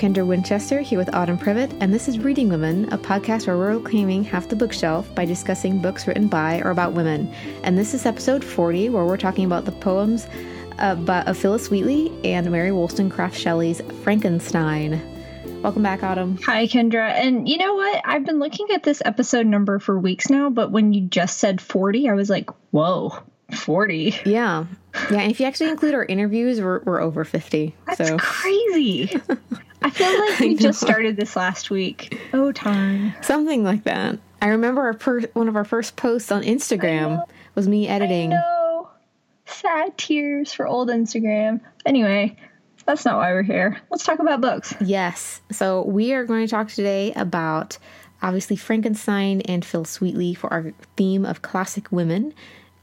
Kendra 0.00 0.26
Winchester 0.26 0.80
here 0.80 0.98
with 0.98 1.14
Autumn 1.14 1.36
Privett, 1.36 1.76
and 1.78 1.92
this 1.92 2.08
is 2.08 2.18
Reading 2.18 2.48
Women, 2.48 2.90
a 2.90 2.96
podcast 2.96 3.46
where 3.46 3.58
we're 3.58 3.78
claiming 3.80 4.24
half 4.24 4.48
the 4.48 4.56
bookshelf 4.56 5.14
by 5.14 5.26
discussing 5.26 5.78
books 5.82 6.06
written 6.06 6.26
by 6.26 6.62
or 6.62 6.70
about 6.70 6.94
women. 6.94 7.30
And 7.64 7.76
this 7.76 7.92
is 7.92 8.06
episode 8.06 8.42
40, 8.42 8.88
where 8.88 9.04
we're 9.04 9.18
talking 9.18 9.44
about 9.44 9.66
the 9.66 9.72
poems 9.72 10.26
uh, 10.78 10.94
by, 10.94 11.20
of 11.24 11.36
Phillis 11.36 11.68
Wheatley 11.68 12.10
and 12.24 12.50
Mary 12.50 12.72
Wollstonecraft 12.72 13.36
Shelley's 13.36 13.82
Frankenstein. 14.02 15.02
Welcome 15.60 15.82
back, 15.82 16.02
Autumn. 16.02 16.38
Hi, 16.46 16.66
Kendra. 16.66 17.10
And 17.10 17.46
you 17.46 17.58
know 17.58 17.74
what? 17.74 18.00
I've 18.02 18.24
been 18.24 18.38
looking 18.38 18.70
at 18.70 18.82
this 18.82 19.02
episode 19.04 19.44
number 19.44 19.78
for 19.78 19.98
weeks 19.98 20.30
now, 20.30 20.48
but 20.48 20.72
when 20.72 20.94
you 20.94 21.02
just 21.02 21.36
said 21.36 21.60
40, 21.60 22.08
I 22.08 22.14
was 22.14 22.30
like, 22.30 22.48
whoa, 22.70 23.18
40. 23.54 24.14
Yeah. 24.24 24.64
Yeah. 25.10 25.20
And 25.20 25.30
if 25.30 25.40
you 25.40 25.44
actually 25.44 25.68
include 25.68 25.92
our 25.92 26.06
interviews, 26.06 26.58
we're, 26.58 26.80
we're 26.84 27.02
over 27.02 27.22
50. 27.22 27.74
That's 27.84 28.08
so 28.08 28.16
crazy. 28.16 29.20
I 29.82 29.90
feel 29.90 30.18
like 30.18 30.38
we 30.40 30.54
just 30.56 30.80
started 30.80 31.16
this 31.16 31.36
last 31.36 31.70
week. 31.70 32.20
Oh, 32.32 32.52
time. 32.52 33.14
Something 33.22 33.64
like 33.64 33.84
that. 33.84 34.18
I 34.42 34.48
remember 34.48 34.82
our 34.82 34.94
per- 34.94 35.28
one 35.32 35.48
of 35.48 35.56
our 35.56 35.64
first 35.64 35.96
posts 35.96 36.32
on 36.32 36.42
Instagram 36.42 37.24
was 37.54 37.68
me 37.68 37.88
editing. 37.88 38.30
No. 38.30 38.88
Sad 39.46 39.98
tears 39.98 40.52
for 40.52 40.66
old 40.66 40.88
Instagram. 40.88 41.60
Anyway, 41.84 42.36
that's 42.86 43.04
not 43.04 43.16
why 43.16 43.32
we're 43.32 43.42
here. 43.42 43.80
Let's 43.90 44.04
talk 44.04 44.18
about 44.18 44.40
books. 44.40 44.74
Yes. 44.80 45.40
So 45.50 45.82
we 45.84 46.12
are 46.12 46.24
going 46.24 46.46
to 46.46 46.50
talk 46.50 46.68
today 46.68 47.12
about 47.14 47.78
obviously 48.22 48.56
Frankenstein 48.56 49.40
and 49.42 49.64
Phillis 49.64 50.00
Wheatley 50.00 50.34
for 50.34 50.52
our 50.52 50.72
theme 50.96 51.24
of 51.24 51.42
classic 51.42 51.90
women. 51.90 52.34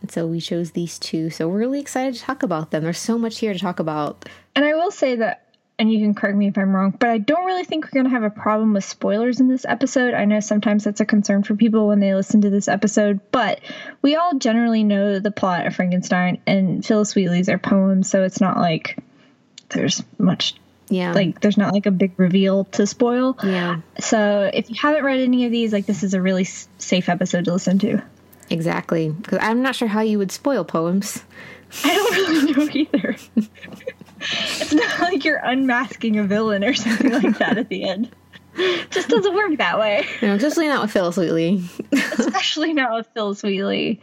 And 0.01 0.11
so 0.11 0.27
we 0.27 0.39
chose 0.39 0.71
these 0.71 0.99
two. 0.99 1.29
So 1.29 1.47
we're 1.47 1.57
really 1.59 1.79
excited 1.79 2.13
to 2.15 2.21
talk 2.21 2.43
about 2.43 2.71
them. 2.71 2.83
There's 2.83 2.99
so 2.99 3.17
much 3.17 3.39
here 3.39 3.53
to 3.53 3.59
talk 3.59 3.79
about. 3.79 4.27
And 4.55 4.65
I 4.65 4.73
will 4.75 4.91
say 4.91 5.15
that 5.15 5.46
and 5.79 5.91
you 5.91 5.99
can 5.99 6.13
correct 6.15 6.35
me 6.35 6.47
if 6.47 6.57
I'm 6.57 6.75
wrong, 6.75 6.91
but 6.99 7.09
I 7.09 7.17
don't 7.19 7.45
really 7.45 7.63
think 7.63 7.85
we're 7.85 7.91
going 8.01 8.05
to 8.05 8.09
have 8.09 8.23
a 8.23 8.29
problem 8.29 8.73
with 8.73 8.83
spoilers 8.83 9.39
in 9.39 9.47
this 9.47 9.63
episode. 9.65 10.13
I 10.13 10.25
know 10.25 10.39
sometimes 10.39 10.83
that's 10.83 11.01
a 11.01 11.05
concern 11.05 11.43
for 11.43 11.55
people 11.55 11.87
when 11.87 11.99
they 11.99 12.13
listen 12.15 12.41
to 12.41 12.49
this 12.49 12.67
episode, 12.67 13.19
but 13.31 13.59
we 14.01 14.15
all 14.15 14.33
generally 14.39 14.83
know 14.83 15.19
the 15.19 15.29
plot 15.31 15.67
of 15.67 15.75
Frankenstein 15.75 16.39
and 16.47 16.83
Phillis 16.85 17.13
Wheatley's 17.15 17.47
are 17.49 17.57
poems, 17.59 18.09
so 18.09 18.23
it's 18.23 18.41
not 18.41 18.57
like 18.57 18.97
there's 19.69 20.01
much 20.17 20.55
Yeah. 20.89 21.11
like 21.13 21.41
there's 21.41 21.57
not 21.57 21.73
like 21.73 21.85
a 21.85 21.91
big 21.91 22.13
reveal 22.17 22.63
to 22.65 22.87
spoil. 22.87 23.37
yeah, 23.43 23.81
So 23.99 24.49
if 24.53 24.69
you 24.69 24.75
haven't 24.81 25.03
read 25.03 25.19
any 25.19 25.45
of 25.45 25.51
these, 25.51 25.73
like 25.73 25.85
this 25.85 26.01
is 26.03 26.13
a 26.13 26.21
really 26.21 26.43
s- 26.43 26.67
safe 26.79 27.09
episode 27.09 27.45
to 27.45 27.53
listen 27.53 27.77
to. 27.79 28.01
exactly. 28.49 29.09
Because 29.09 29.39
I'm 29.41 29.61
not 29.61 29.75
sure 29.75 29.87
how 29.89 30.01
you 30.01 30.17
would 30.17 30.31
spoil 30.31 30.63
poems. 30.63 31.23
I 31.83 31.93
don't 31.93 32.11
really 32.15 32.53
know 32.53 32.69
either. 32.73 33.15
it's 34.59 34.73
not 34.73 34.99
like 34.99 35.25
you're 35.25 35.41
unmasking 35.43 36.17
a 36.17 36.23
villain 36.23 36.63
or 36.63 36.73
something 36.75 37.11
like 37.11 37.37
that 37.39 37.57
at 37.57 37.69
the 37.69 37.83
end. 37.83 38.09
Just 38.89 39.09
doesn't 39.09 39.35
work 39.35 39.55
that 39.57 39.77
way, 39.77 40.07
know, 40.27 40.33
especially 40.33 40.67
not 40.67 40.81
with 40.81 40.91
Phillis 40.91 41.15
Wheatley. 41.15 41.63
especially 41.91 42.73
not 42.73 42.91
with 42.93 43.07
Phillis 43.13 43.43
Wheatley. 43.43 44.01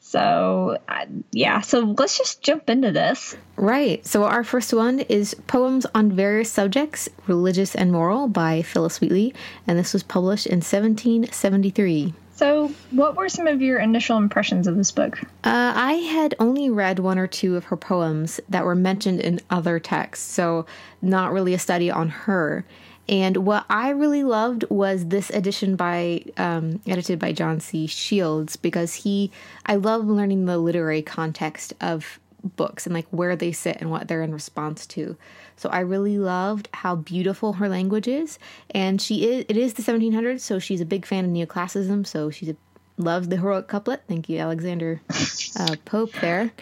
So, 0.00 0.76
uh, 0.88 1.06
yeah, 1.30 1.60
so 1.60 1.94
let's 1.96 2.18
just 2.18 2.42
jump 2.42 2.68
into 2.68 2.90
this. 2.90 3.36
Right. 3.56 4.04
So 4.04 4.24
our 4.24 4.42
first 4.42 4.74
one 4.74 5.00
is 5.00 5.34
Poems 5.46 5.86
on 5.94 6.12
Various 6.12 6.50
Subjects, 6.50 7.08
Religious 7.28 7.74
and 7.74 7.92
Moral 7.92 8.26
by 8.26 8.62
Phillis 8.62 9.00
Wheatley, 9.00 9.32
and 9.66 9.78
this 9.78 9.92
was 9.94 10.02
published 10.02 10.46
in 10.46 10.58
1773. 10.58 12.12
So, 12.42 12.72
what 12.90 13.14
were 13.14 13.28
some 13.28 13.46
of 13.46 13.62
your 13.62 13.78
initial 13.78 14.18
impressions 14.18 14.66
of 14.66 14.76
this 14.76 14.90
book? 14.90 15.20
Uh, 15.44 15.72
I 15.76 15.92
had 15.92 16.34
only 16.40 16.68
read 16.68 16.98
one 16.98 17.16
or 17.16 17.28
two 17.28 17.54
of 17.54 17.66
her 17.66 17.76
poems 17.76 18.40
that 18.48 18.64
were 18.64 18.74
mentioned 18.74 19.20
in 19.20 19.38
other 19.48 19.78
texts, 19.78 20.28
so 20.28 20.66
not 21.00 21.32
really 21.32 21.54
a 21.54 21.58
study 21.60 21.88
on 21.88 22.08
her. 22.08 22.64
And 23.08 23.36
what 23.36 23.64
I 23.70 23.90
really 23.90 24.24
loved 24.24 24.64
was 24.70 25.06
this 25.06 25.30
edition 25.30 25.76
by, 25.76 26.24
um, 26.36 26.80
edited 26.84 27.20
by 27.20 27.30
John 27.30 27.60
C. 27.60 27.86
Shields, 27.86 28.56
because 28.56 28.94
he, 28.94 29.30
I 29.64 29.76
love 29.76 30.08
learning 30.08 30.46
the 30.46 30.58
literary 30.58 31.02
context 31.02 31.74
of 31.80 32.18
books 32.42 32.86
and 32.86 32.94
like 32.94 33.06
where 33.10 33.36
they 33.36 33.52
sit 33.52 33.78
and 33.80 33.90
what 33.90 34.08
they're 34.08 34.22
in 34.22 34.32
response 34.32 34.86
to. 34.88 35.16
So 35.56 35.68
I 35.68 35.80
really 35.80 36.18
loved 36.18 36.68
how 36.72 36.96
beautiful 36.96 37.54
her 37.54 37.68
language 37.68 38.08
is, 38.08 38.38
and 38.70 39.00
she 39.00 39.28
is. 39.28 39.44
It 39.48 39.56
is 39.56 39.74
the 39.74 39.82
1700s, 39.82 40.40
so 40.40 40.58
she's 40.58 40.80
a 40.80 40.86
big 40.86 41.06
fan 41.06 41.24
of 41.24 41.30
neoclassicism. 41.30 42.06
So 42.06 42.30
she's 42.30 42.50
a, 42.50 42.56
loves 42.96 43.28
the 43.28 43.36
heroic 43.36 43.68
couplet. 43.68 44.02
Thank 44.08 44.28
you, 44.28 44.38
Alexander 44.38 45.00
uh, 45.58 45.76
Pope 45.84 46.12
there. 46.20 46.52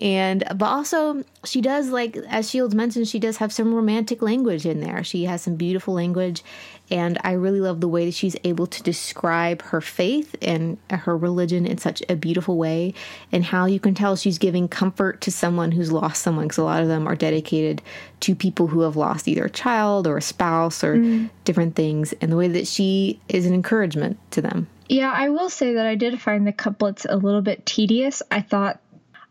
And 0.00 0.44
but 0.54 0.66
also 0.66 1.24
she 1.44 1.60
does 1.60 1.88
like 1.88 2.16
as 2.28 2.48
Shields 2.48 2.74
mentioned, 2.74 3.08
she 3.08 3.18
does 3.18 3.38
have 3.38 3.52
some 3.52 3.74
romantic 3.74 4.22
language 4.22 4.64
in 4.64 4.80
there. 4.80 5.02
She 5.02 5.24
has 5.24 5.42
some 5.42 5.56
beautiful 5.56 5.94
language, 5.94 6.44
and 6.90 7.18
I 7.24 7.32
really 7.32 7.60
love 7.60 7.80
the 7.80 7.88
way 7.88 8.06
that 8.06 8.14
she's 8.14 8.36
able 8.44 8.66
to 8.66 8.82
describe 8.82 9.62
her 9.62 9.80
faith 9.80 10.34
and 10.42 10.78
her 10.90 11.16
religion 11.16 11.66
in 11.66 11.78
such 11.78 12.02
a 12.08 12.16
beautiful 12.16 12.56
way, 12.56 12.94
and 13.32 13.44
how 13.44 13.66
you 13.66 13.80
can 13.80 13.94
tell 13.94 14.16
she's 14.16 14.38
giving 14.38 14.68
comfort 14.68 15.20
to 15.22 15.30
someone 15.30 15.72
who's 15.72 15.92
lost 15.92 16.22
someone. 16.22 16.46
Because 16.46 16.58
a 16.58 16.64
lot 16.64 16.82
of 16.82 16.88
them 16.88 17.06
are 17.06 17.16
dedicated 17.16 17.82
to 18.20 18.34
people 18.34 18.66
who 18.66 18.80
have 18.80 18.96
lost 18.96 19.28
either 19.28 19.44
a 19.44 19.50
child 19.50 20.06
or 20.06 20.16
a 20.16 20.22
spouse 20.22 20.82
or 20.82 20.96
mm. 20.96 21.30
different 21.44 21.74
things, 21.74 22.12
and 22.20 22.32
the 22.32 22.36
way 22.36 22.48
that 22.48 22.66
she 22.66 23.20
is 23.28 23.46
an 23.46 23.54
encouragement 23.54 24.18
to 24.30 24.40
them. 24.40 24.68
Yeah, 24.88 25.12
I 25.14 25.28
will 25.28 25.50
say 25.50 25.74
that 25.74 25.86
I 25.86 25.94
did 25.94 26.20
find 26.20 26.46
the 26.46 26.52
couplets 26.52 27.06
a 27.08 27.16
little 27.16 27.42
bit 27.42 27.66
tedious. 27.66 28.22
I 28.30 28.40
thought 28.40 28.80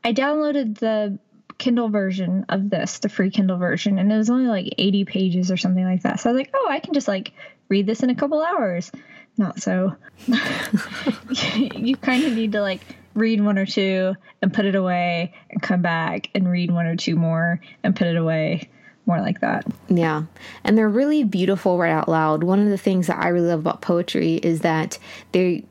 I 0.03 0.13
downloaded 0.13 0.77
the 0.77 1.17
Kindle 1.57 1.89
version 1.89 2.45
of 2.49 2.69
this, 2.69 2.99
the 2.99 3.09
free 3.09 3.29
Kindle 3.29 3.57
version, 3.57 3.97
and 3.97 4.11
it 4.11 4.17
was 4.17 4.29
only 4.29 4.47
like 4.47 4.73
80 4.77 5.05
pages 5.05 5.51
or 5.51 5.57
something 5.57 5.83
like 5.83 6.03
that. 6.03 6.19
So 6.19 6.29
I 6.29 6.33
was 6.33 6.39
like, 6.39 6.51
oh, 6.53 6.67
I 6.69 6.79
can 6.79 6.93
just 6.93 7.07
like 7.07 7.33
read 7.69 7.85
this 7.85 8.03
in 8.03 8.09
a 8.09 8.15
couple 8.15 8.41
hours. 8.43 8.91
Not 9.37 9.61
so. 9.61 9.95
you 11.75 11.95
kind 11.97 12.23
of 12.23 12.33
need 12.33 12.53
to 12.53 12.61
like 12.61 12.81
read 13.13 13.43
one 13.43 13.57
or 13.57 13.65
two 13.65 14.15
and 14.41 14.53
put 14.53 14.65
it 14.65 14.75
away 14.75 15.33
and 15.49 15.61
come 15.61 15.81
back 15.81 16.29
and 16.35 16.49
read 16.49 16.71
one 16.71 16.85
or 16.85 16.95
two 16.95 17.15
more 17.15 17.59
and 17.83 17.95
put 17.95 18.07
it 18.07 18.15
away. 18.15 18.69
More 19.05 19.21
like 19.21 19.39
that. 19.39 19.65
Yeah. 19.87 20.23
And 20.65 20.77
they're 20.77 20.89
really 20.89 21.23
beautiful 21.23 21.77
right 21.77 21.91
out 21.91 22.09
loud. 22.09 22.43
One 22.43 22.59
of 22.59 22.67
the 22.67 22.77
things 22.77 23.07
that 23.07 23.23
I 23.23 23.29
really 23.29 23.47
love 23.47 23.61
about 23.61 23.81
poetry 23.81 24.35
is 24.35 24.61
that 24.61 24.99
they 25.31 25.63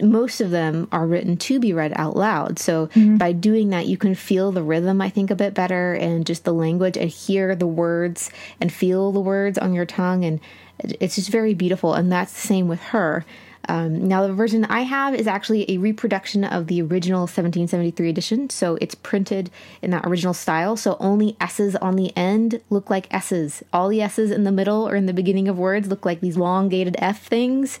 most 0.00 0.40
of 0.40 0.50
them 0.50 0.88
are 0.92 1.06
written 1.06 1.36
to 1.36 1.58
be 1.58 1.72
read 1.72 1.92
out 1.96 2.16
loud. 2.16 2.58
So 2.58 2.88
by 3.18 3.32
doing 3.32 3.70
that 3.70 3.86
you 3.86 3.96
can 3.96 4.14
feel 4.14 4.52
the 4.52 4.62
rhythm 4.62 5.00
I 5.00 5.10
think 5.10 5.30
a 5.30 5.36
bit 5.36 5.54
better 5.54 5.94
and 5.94 6.26
just 6.26 6.44
the 6.44 6.54
language 6.54 6.96
and 6.96 7.10
hear 7.10 7.54
the 7.54 7.66
words 7.66 8.30
and 8.60 8.72
feel 8.72 9.12
the 9.12 9.20
words 9.20 9.58
on 9.58 9.72
your 9.74 9.86
tongue 9.86 10.24
and 10.24 10.40
it's 10.78 11.16
just 11.16 11.30
very 11.30 11.54
beautiful 11.54 11.94
and 11.94 12.12
that's 12.12 12.32
the 12.32 12.46
same 12.46 12.68
with 12.68 12.80
her. 12.80 13.24
Um, 13.68 14.06
now, 14.06 14.26
the 14.26 14.32
version 14.32 14.64
I 14.64 14.82
have 14.82 15.14
is 15.14 15.26
actually 15.26 15.70
a 15.70 15.78
reproduction 15.78 16.44
of 16.44 16.66
the 16.68 16.82
original 16.82 17.22
1773 17.22 18.08
edition. 18.08 18.50
So 18.50 18.78
it's 18.80 18.94
printed 18.94 19.50
in 19.82 19.90
that 19.90 20.06
original 20.06 20.34
style. 20.34 20.76
So 20.76 20.96
only 21.00 21.36
S's 21.40 21.74
on 21.76 21.96
the 21.96 22.16
end 22.16 22.60
look 22.70 22.90
like 22.90 23.12
S's. 23.12 23.62
All 23.72 23.88
the 23.88 24.02
S's 24.02 24.30
in 24.30 24.44
the 24.44 24.52
middle 24.52 24.88
or 24.88 24.94
in 24.94 25.06
the 25.06 25.12
beginning 25.12 25.48
of 25.48 25.58
words 25.58 25.88
look 25.88 26.04
like 26.04 26.20
these 26.20 26.36
elongated 26.36 26.96
F 26.98 27.26
things. 27.26 27.80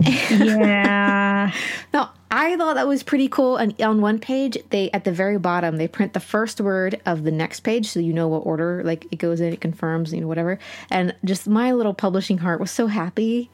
Yeah. 0.00 1.52
Now, 1.94 2.12
I 2.30 2.56
thought 2.56 2.74
that 2.74 2.86
was 2.86 3.02
pretty 3.02 3.28
cool. 3.28 3.56
And 3.56 3.80
on 3.80 4.02
one 4.02 4.18
page, 4.18 4.58
they 4.68 4.90
at 4.90 5.04
the 5.04 5.12
very 5.12 5.38
bottom 5.38 5.78
they 5.78 5.88
print 5.88 6.12
the 6.12 6.20
first 6.20 6.60
word 6.60 7.00
of 7.06 7.24
the 7.24 7.30
next 7.30 7.60
page, 7.60 7.86
so 7.86 8.00
you 8.00 8.12
know 8.12 8.28
what 8.28 8.40
order 8.40 8.82
like 8.84 9.06
it 9.10 9.16
goes 9.16 9.40
in, 9.40 9.52
it 9.52 9.60
confirms, 9.62 10.12
you 10.12 10.20
know, 10.20 10.28
whatever. 10.28 10.58
And 10.90 11.14
just 11.24 11.48
my 11.48 11.72
little 11.72 11.94
publishing 11.94 12.36
heart 12.36 12.60
was 12.60 12.70
so 12.70 12.86
happy. 12.86 13.50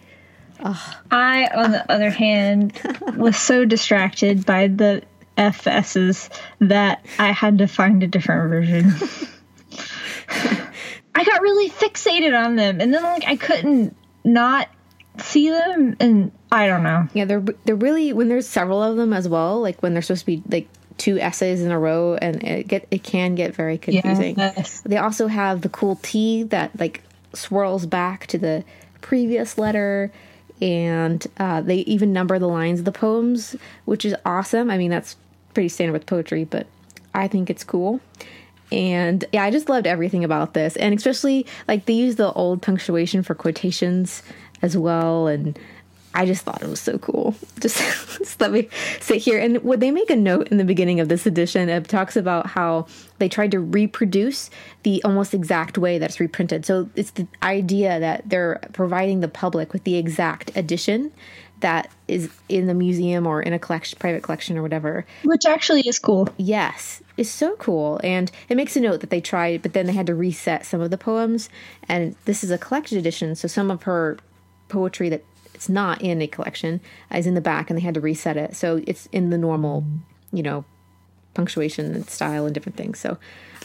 I, 1.10 1.48
on 1.54 1.72
the 1.72 1.90
other 1.90 2.10
hand, 2.10 2.72
was 3.16 3.36
so 3.36 3.64
distracted 3.64 4.46
by 4.46 4.68
the 4.68 5.02
FSs 5.36 6.30
that 6.60 7.04
I 7.18 7.32
had 7.32 7.58
to 7.58 7.66
find 7.66 8.02
a 8.02 8.06
different 8.06 8.50
version. 8.50 8.92
I 11.14 11.24
got 11.24 11.42
really 11.42 11.70
fixated 11.70 12.36
on 12.38 12.56
them, 12.56 12.80
and 12.80 12.92
then 12.92 13.02
like 13.02 13.24
I 13.26 13.36
couldn't 13.36 13.96
not 14.24 14.68
see 15.18 15.50
them, 15.50 15.96
and 16.00 16.32
I 16.50 16.66
don't 16.66 16.82
know. 16.82 17.08
Yeah, 17.14 17.24
they're 17.24 17.44
they're 17.64 17.76
really 17.76 18.12
when 18.12 18.28
there's 18.28 18.46
several 18.46 18.82
of 18.82 18.96
them 18.96 19.12
as 19.12 19.28
well. 19.28 19.60
Like 19.60 19.82
when 19.82 19.92
they're 19.92 20.02
supposed 20.02 20.22
to 20.22 20.26
be 20.26 20.42
like 20.48 20.68
two 20.98 21.18
essays 21.18 21.62
in 21.62 21.70
a 21.70 21.78
row, 21.78 22.14
and 22.14 22.42
it 22.42 22.68
get 22.68 22.86
it 22.90 23.02
can 23.02 23.34
get 23.34 23.54
very 23.54 23.78
confusing. 23.78 24.36
Yes. 24.38 24.80
They 24.82 24.96
also 24.96 25.26
have 25.26 25.60
the 25.62 25.68
cool 25.68 25.98
T 26.02 26.44
that 26.44 26.78
like 26.78 27.02
swirls 27.32 27.86
back 27.86 28.26
to 28.28 28.38
the 28.38 28.64
previous 29.00 29.58
letter, 29.58 30.12
and 30.60 31.26
uh, 31.38 31.60
they 31.60 31.78
even 31.78 32.12
number 32.12 32.38
the 32.38 32.48
lines 32.48 32.80
of 32.80 32.84
the 32.84 32.92
poems, 32.92 33.56
which 33.84 34.04
is 34.04 34.14
awesome. 34.24 34.70
I 34.70 34.78
mean, 34.78 34.90
that's 34.90 35.16
pretty 35.52 35.68
standard 35.68 35.92
with 35.92 36.06
poetry, 36.06 36.44
but 36.44 36.66
I 37.14 37.28
think 37.28 37.50
it's 37.50 37.64
cool. 37.64 38.00
And 38.72 39.24
yeah, 39.32 39.44
I 39.44 39.50
just 39.50 39.68
loved 39.68 39.86
everything 39.86 40.24
about 40.24 40.54
this, 40.54 40.76
and 40.76 40.94
especially 40.94 41.46
like 41.68 41.84
they 41.84 41.92
use 41.92 42.16
the 42.16 42.32
old 42.32 42.62
punctuation 42.62 43.22
for 43.22 43.34
quotations 43.34 44.22
as 44.64 44.78
well, 44.78 45.26
and 45.28 45.58
I 46.14 46.24
just 46.24 46.42
thought 46.42 46.62
it 46.62 46.68
was 46.68 46.80
so 46.80 46.96
cool. 46.98 47.34
Just, 47.60 47.78
just 48.18 48.40
let 48.40 48.52
me 48.52 48.68
sit 49.00 49.18
here. 49.18 49.38
And 49.38 49.62
would 49.64 49.80
they 49.80 49.90
make 49.90 50.10
a 50.10 50.16
note 50.16 50.48
in 50.48 50.58
the 50.58 50.64
beginning 50.64 51.00
of 51.00 51.08
this 51.08 51.26
edition? 51.26 51.68
It 51.68 51.88
talks 51.88 52.16
about 52.16 52.46
how 52.46 52.86
they 53.18 53.28
tried 53.28 53.50
to 53.52 53.60
reproduce 53.60 54.50
the 54.82 55.02
almost 55.02 55.34
exact 55.34 55.78
way 55.78 55.98
that's 55.98 56.20
reprinted. 56.20 56.66
So 56.66 56.88
it's 56.94 57.12
the 57.12 57.26
idea 57.42 57.98
that 58.00 58.28
they're 58.28 58.60
providing 58.72 59.20
the 59.20 59.28
public 59.28 59.72
with 59.72 59.84
the 59.84 59.96
exact 59.96 60.56
edition 60.56 61.10
that 61.60 61.90
is 62.06 62.30
in 62.48 62.66
the 62.66 62.74
museum 62.74 63.26
or 63.26 63.40
in 63.40 63.52
a 63.52 63.58
collection, 63.58 63.98
private 63.98 64.22
collection 64.22 64.58
or 64.58 64.62
whatever. 64.62 65.06
Which 65.24 65.46
actually 65.46 65.88
is 65.88 65.98
cool. 65.98 66.28
Yes, 66.36 67.02
is 67.16 67.30
so 67.30 67.56
cool. 67.56 68.00
And 68.04 68.30
it 68.48 68.56
makes 68.56 68.76
a 68.76 68.80
note 68.80 69.00
that 69.00 69.10
they 69.10 69.20
tried, 69.20 69.62
but 69.62 69.72
then 69.72 69.86
they 69.86 69.94
had 69.94 70.06
to 70.08 70.14
reset 70.14 70.66
some 70.66 70.80
of 70.80 70.90
the 70.90 70.98
poems. 70.98 71.48
And 71.88 72.14
this 72.26 72.44
is 72.44 72.50
a 72.50 72.58
collected 72.58 72.98
edition, 72.98 73.34
so 73.34 73.48
some 73.48 73.70
of 73.70 73.84
her 73.84 74.18
poetry 74.74 75.08
that 75.08 75.24
it's 75.54 75.68
not 75.68 76.02
in 76.02 76.20
a 76.20 76.26
collection 76.26 76.80
is 77.12 77.26
in 77.26 77.34
the 77.34 77.40
back, 77.40 77.70
and 77.70 77.78
they 77.78 77.82
had 77.82 77.94
to 77.94 78.00
reset 78.00 78.36
it. 78.36 78.54
So 78.56 78.82
it's 78.86 79.06
in 79.12 79.30
the 79.30 79.38
normal, 79.38 79.84
you 80.32 80.42
know, 80.42 80.64
punctuation 81.32 81.94
and 81.94 82.08
style 82.08 82.44
and 82.44 82.54
different 82.54 82.76
things. 82.76 82.98
So, 82.98 83.12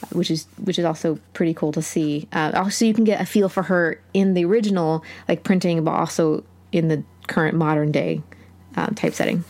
uh, 0.04 0.08
which 0.14 0.32
is 0.32 0.48
which 0.64 0.80
is 0.80 0.86
also 0.86 1.20
pretty 1.34 1.54
cool 1.54 1.72
to 1.74 1.82
see. 1.82 2.28
Uh, 2.32 2.52
also, 2.56 2.86
you 2.86 2.94
can 2.94 3.04
get 3.04 3.20
a 3.20 3.26
feel 3.26 3.50
for 3.50 3.64
her 3.64 4.00
in 4.14 4.34
the 4.34 4.46
original, 4.46 5.04
like 5.28 5.44
printing, 5.44 5.84
but 5.84 5.92
also 5.92 6.44
in 6.72 6.88
the 6.88 7.04
current 7.28 7.58
modern 7.58 7.92
day 7.92 8.22
um, 8.76 8.94
typesetting. 8.96 9.44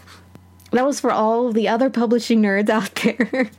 That 0.71 0.85
was 0.85 0.99
for 0.99 1.11
all 1.11 1.51
the 1.51 1.67
other 1.67 1.89
publishing 1.89 2.41
nerds 2.41 2.69
out 2.69 2.93
there. 3.03 3.51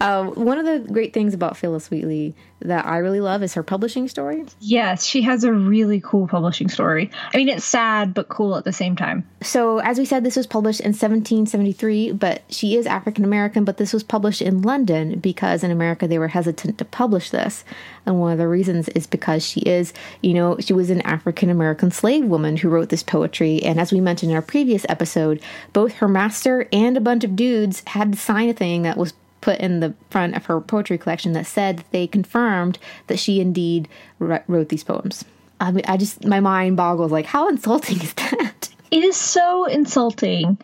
Um, 0.00 0.28
one 0.34 0.58
of 0.58 0.66
the 0.66 0.92
great 0.92 1.12
things 1.12 1.34
about 1.34 1.56
Phillis 1.56 1.90
Wheatley 1.90 2.34
that 2.62 2.86
I 2.86 2.98
really 2.98 3.20
love 3.20 3.42
is 3.42 3.54
her 3.54 3.62
publishing 3.62 4.08
story. 4.08 4.44
Yes, 4.60 5.04
she 5.04 5.22
has 5.22 5.44
a 5.44 5.52
really 5.52 6.00
cool 6.00 6.28
publishing 6.28 6.68
story. 6.68 7.10
I 7.32 7.36
mean, 7.36 7.48
it's 7.48 7.64
sad 7.64 8.12
but 8.12 8.28
cool 8.28 8.56
at 8.56 8.64
the 8.64 8.72
same 8.72 8.96
time. 8.96 9.26
So, 9.42 9.78
as 9.78 9.98
we 9.98 10.04
said, 10.04 10.24
this 10.24 10.36
was 10.36 10.46
published 10.46 10.80
in 10.80 10.88
1773, 10.88 12.12
but 12.12 12.42
she 12.48 12.76
is 12.76 12.86
African 12.86 13.24
American, 13.24 13.64
but 13.64 13.78
this 13.78 13.92
was 13.92 14.02
published 14.02 14.42
in 14.42 14.62
London 14.62 15.18
because 15.18 15.64
in 15.64 15.70
America 15.70 16.06
they 16.06 16.18
were 16.18 16.28
hesitant 16.28 16.78
to 16.78 16.84
publish 16.84 17.30
this. 17.30 17.64
And 18.04 18.20
one 18.20 18.32
of 18.32 18.38
the 18.38 18.48
reasons 18.48 18.88
is 18.90 19.06
because 19.06 19.44
she 19.44 19.60
is, 19.60 19.92
you 20.22 20.34
know, 20.34 20.58
she 20.60 20.72
was 20.72 20.90
an 20.90 21.00
African 21.02 21.48
American 21.48 21.90
slave 21.90 22.24
woman 22.24 22.56
who 22.56 22.68
wrote 22.68 22.90
this 22.90 23.02
poetry. 23.02 23.62
And 23.62 23.80
as 23.80 23.92
we 23.92 24.00
mentioned 24.00 24.30
in 24.30 24.36
our 24.36 24.42
previous 24.42 24.84
episode, 24.88 25.42
both 25.72 25.94
her 25.94 26.08
master 26.08 26.68
and 26.72 26.96
a 26.96 27.00
bunch 27.00 27.24
of 27.24 27.36
dudes 27.36 27.82
had 27.86 28.12
to 28.12 28.18
sign 28.18 28.48
a 28.48 28.54
thing 28.54 28.82
that 28.82 28.96
was 28.96 29.14
put 29.40 29.58
in 29.58 29.80
the 29.80 29.94
front 30.10 30.36
of 30.36 30.46
her 30.46 30.60
poetry 30.60 30.98
collection 30.98 31.32
that 31.32 31.46
said 31.46 31.78
that 31.78 31.90
they 31.92 32.06
confirmed 32.06 32.78
that 33.06 33.18
she 33.18 33.40
indeed 33.40 33.88
wrote 34.18 34.68
these 34.68 34.84
poems. 34.84 35.24
I 35.60 35.72
mean, 35.72 35.84
I 35.86 35.96
just 35.96 36.24
my 36.24 36.40
mind 36.40 36.76
boggles. 36.76 37.12
Like, 37.12 37.26
how 37.26 37.48
insulting 37.48 38.00
is 38.02 38.14
that? 38.14 38.68
It 38.90 39.04
is 39.04 39.16
so 39.16 39.66
insulting. 39.66 40.58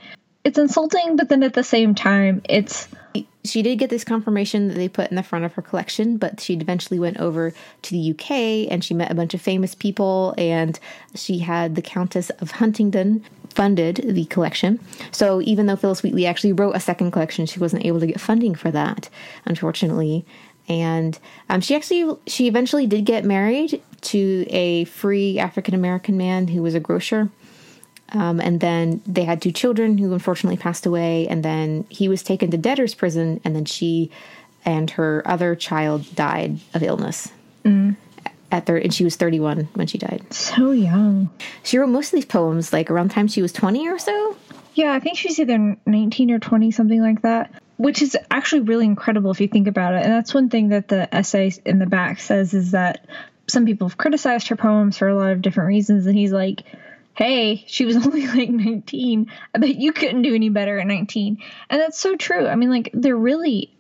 It's 0.45 0.59
insulting, 0.59 1.17
but 1.17 1.29
then 1.29 1.43
at 1.43 1.55
the 1.55 1.65
same 1.65 1.95
time, 1.95 2.43
it's. 2.49 2.89
She 3.45 3.63
did 3.63 3.79
get 3.79 3.91
this 3.91 4.03
confirmation 4.03 4.69
that 4.69 4.75
they 4.75 4.89
put 4.89 5.09
in 5.09 5.17
the 5.17 5.23
front 5.23 5.45
of 5.45 5.53
her 5.55 5.63
collection, 5.63 6.17
but 6.17 6.41
she 6.41 6.55
eventually 6.55 6.99
went 6.99 7.19
over 7.19 7.53
to 7.83 7.91
the 7.91 8.11
UK 8.11 8.71
and 8.71 8.85
she 8.85 8.93
met 8.93 9.11
a 9.11 9.15
bunch 9.15 9.35
of 9.35 9.41
famous 9.41 9.75
people. 9.75 10.35
And 10.37 10.79
she 11.15 11.39
had 11.39 11.77
the 11.77 11.83
Countess 11.83 12.31
of 12.31 12.51
Huntingdon 12.51 13.25
funded 13.57 13.97
the 14.07 14.27
collection. 14.27 14.79
So 15.11 15.41
even 15.41 15.65
though 15.67 15.77
Phillis 15.77 16.03
Wheatley 16.03 16.27
actually 16.27 16.53
wrote 16.53 16.77
a 16.77 16.81
second 16.81 17.11
collection, 17.11 17.47
she 17.47 17.59
wasn't 17.59 17.87
able 17.87 18.01
to 18.01 18.07
get 18.07 18.21
funding 18.21 18.55
for 18.55 18.71
that, 18.71 19.09
unfortunately. 19.47 20.27
And 20.69 21.19
um, 21.49 21.63
she 21.63 21.75
actually 21.75 22.17
she 22.27 22.49
eventually 22.49 22.87
did 22.87 23.07
get 23.07 23.25
married 23.25 23.83
to 24.03 24.47
a 24.51 24.85
free 24.85 25.39
African 25.39 25.75
American 25.75 26.19
man 26.19 26.49
who 26.49 26.63
was 26.63 26.75
a 26.75 26.81
grocer. 26.81 27.31
Um, 28.11 28.41
and 28.41 28.61
then 28.61 29.03
they 29.07 29.25
had 29.25 29.41
two 29.41 29.51
children 29.53 29.99
who 29.99 30.13
unfortunately 30.13 30.59
passed 30.59 30.87
away. 30.87 31.27
And 31.27 31.43
then 31.43 31.87
he 31.89 32.09
was 32.09 32.23
taken 32.23 32.51
to 32.51 32.59
debtor's 32.59 32.95
prison, 32.95 33.41
and 33.43 33.57
then 33.57 33.65
she 33.65 34.11
and 34.65 34.91
her 34.91 35.23
other 35.25 35.57
child 35.57 36.15
died 36.15 36.59
of 36.75 36.83
illness. 36.83 37.33
Mm 37.65 37.97
at 38.57 38.67
third, 38.67 38.83
and 38.83 38.93
she 38.93 39.05
was 39.05 39.17
31 39.17 39.69
when 39.75 39.87
she 39.87 39.99
died. 39.99 40.25
So 40.33 40.71
young. 40.71 41.31
She 41.63 41.79
wrote 41.79 41.89
most 41.89 42.09
of 42.09 42.17
these 42.17 42.25
poems 42.25 42.73
like 42.73 42.91
around 42.91 43.11
the 43.11 43.15
time 43.15 43.29
she 43.29 43.43
was 43.43 43.53
20 43.53 43.89
or 43.89 43.99
so. 43.99 44.37
Yeah, 44.75 44.93
I 44.93 45.01
think 45.01 45.17
she's 45.17 45.39
either 45.39 45.77
19 45.87 46.31
or 46.31 46.39
20, 46.39 46.71
something 46.71 47.01
like 47.01 47.23
that, 47.23 47.63
which 47.79 48.03
is 48.03 48.17
actually 48.31 48.63
really 48.63 48.85
incredible 48.85 49.31
if 49.31 49.41
you 49.41 49.49
think 49.49 49.69
about 49.69 49.95
it. 49.95 50.05
And 50.05 50.13
that's 50.13 50.35
one 50.35 50.51
thing 50.51 50.69
that 50.69 50.89
the 50.89 51.15
essay 51.15 51.53
in 51.65 51.79
the 51.79 51.87
back 51.87 52.21
says 52.21 52.53
is 52.53 52.73
that 52.73 53.07
some 53.49 53.65
people 53.65 53.89
have 53.89 53.97
criticized 53.97 54.49
her 54.49 54.57
poems 54.57 54.99
for 54.99 55.09
a 55.09 55.17
lot 55.17 55.31
of 55.31 55.41
different 55.41 55.69
reasons. 55.69 56.07
And 56.07 56.17
he's 56.17 56.33
like, 56.33 56.63
hey, 57.15 57.65
she 57.67 57.85
was 57.85 57.97
only 58.07 58.27
like 58.27 58.51
19. 58.51 59.31
I 59.55 59.59
bet 59.59 59.77
you 59.77 59.93
couldn't 59.93 60.23
do 60.23 60.35
any 60.35 60.51
better 60.51 60.79
at 60.79 60.87
19. 60.87 61.39
And 61.71 61.81
that's 61.81 61.99
so 61.99 62.17
true. 62.17 62.47
I 62.47 62.55
mean, 62.57 62.71
like, 62.71 62.91
they're 62.93 63.17
really 63.17 63.73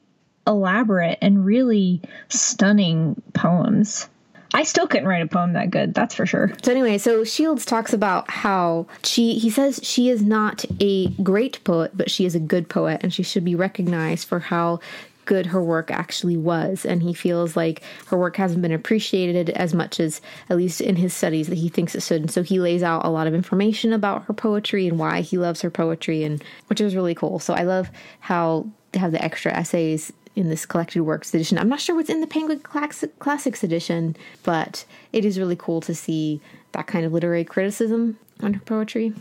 elaborate 0.46 1.18
and 1.20 1.44
really 1.44 2.00
stunning 2.28 3.20
poems. 3.34 4.08
I 4.54 4.62
still 4.62 4.86
couldn't 4.86 5.08
write 5.08 5.22
a 5.22 5.26
poem 5.26 5.52
that 5.54 5.70
good, 5.70 5.94
that's 5.94 6.14
for 6.14 6.26
sure. 6.26 6.52
So 6.62 6.72
anyway, 6.72 6.98
so 6.98 7.24
Shields 7.24 7.64
talks 7.64 7.92
about 7.92 8.30
how 8.30 8.86
she 9.02 9.38
he 9.38 9.50
says 9.50 9.80
she 9.82 10.08
is 10.08 10.22
not 10.22 10.64
a 10.80 11.08
great 11.22 11.62
poet, 11.64 11.92
but 11.94 12.10
she 12.10 12.24
is 12.24 12.34
a 12.34 12.40
good 12.40 12.68
poet 12.68 13.00
and 13.02 13.12
she 13.12 13.22
should 13.22 13.44
be 13.44 13.54
recognized 13.54 14.26
for 14.28 14.38
how 14.38 14.80
good 15.26 15.46
her 15.46 15.62
work 15.62 15.90
actually 15.90 16.36
was. 16.36 16.86
And 16.86 17.02
he 17.02 17.12
feels 17.12 17.56
like 17.56 17.82
her 18.06 18.16
work 18.16 18.36
hasn't 18.36 18.62
been 18.62 18.72
appreciated 18.72 19.50
as 19.50 19.74
much 19.74 20.00
as 20.00 20.22
at 20.48 20.56
least 20.56 20.80
in 20.80 20.96
his 20.96 21.12
studies 21.12 21.48
that 21.48 21.58
he 21.58 21.68
thinks 21.68 21.94
it 21.94 22.02
should. 22.02 22.22
And 22.22 22.30
so 22.30 22.42
he 22.42 22.60
lays 22.60 22.82
out 22.82 23.04
a 23.04 23.10
lot 23.10 23.26
of 23.26 23.34
information 23.34 23.92
about 23.92 24.24
her 24.24 24.32
poetry 24.32 24.86
and 24.86 24.98
why 24.98 25.20
he 25.20 25.36
loves 25.36 25.60
her 25.60 25.70
poetry 25.70 26.24
and 26.24 26.42
which 26.68 26.80
is 26.80 26.96
really 26.96 27.14
cool. 27.14 27.38
So 27.38 27.52
i 27.52 27.62
love 27.62 27.90
how 28.20 28.66
they 28.92 29.00
have 29.00 29.12
the 29.12 29.22
extra 29.22 29.52
essays 29.52 30.12
in 30.36 30.50
this 30.50 30.66
collected 30.66 31.02
works 31.02 31.34
edition. 31.34 31.58
I'm 31.58 31.68
not 31.68 31.80
sure 31.80 31.96
what's 31.96 32.10
in 32.10 32.20
the 32.20 32.26
Penguin 32.26 32.60
Classics 32.60 33.64
edition, 33.64 34.16
but 34.42 34.84
it 35.12 35.24
is 35.24 35.38
really 35.38 35.56
cool 35.56 35.80
to 35.80 35.94
see 35.94 36.40
that 36.72 36.86
kind 36.86 37.04
of 37.04 37.12
literary 37.12 37.44
criticism 37.44 38.18
on 38.42 38.52
her 38.52 38.60
poetry. 38.60 39.14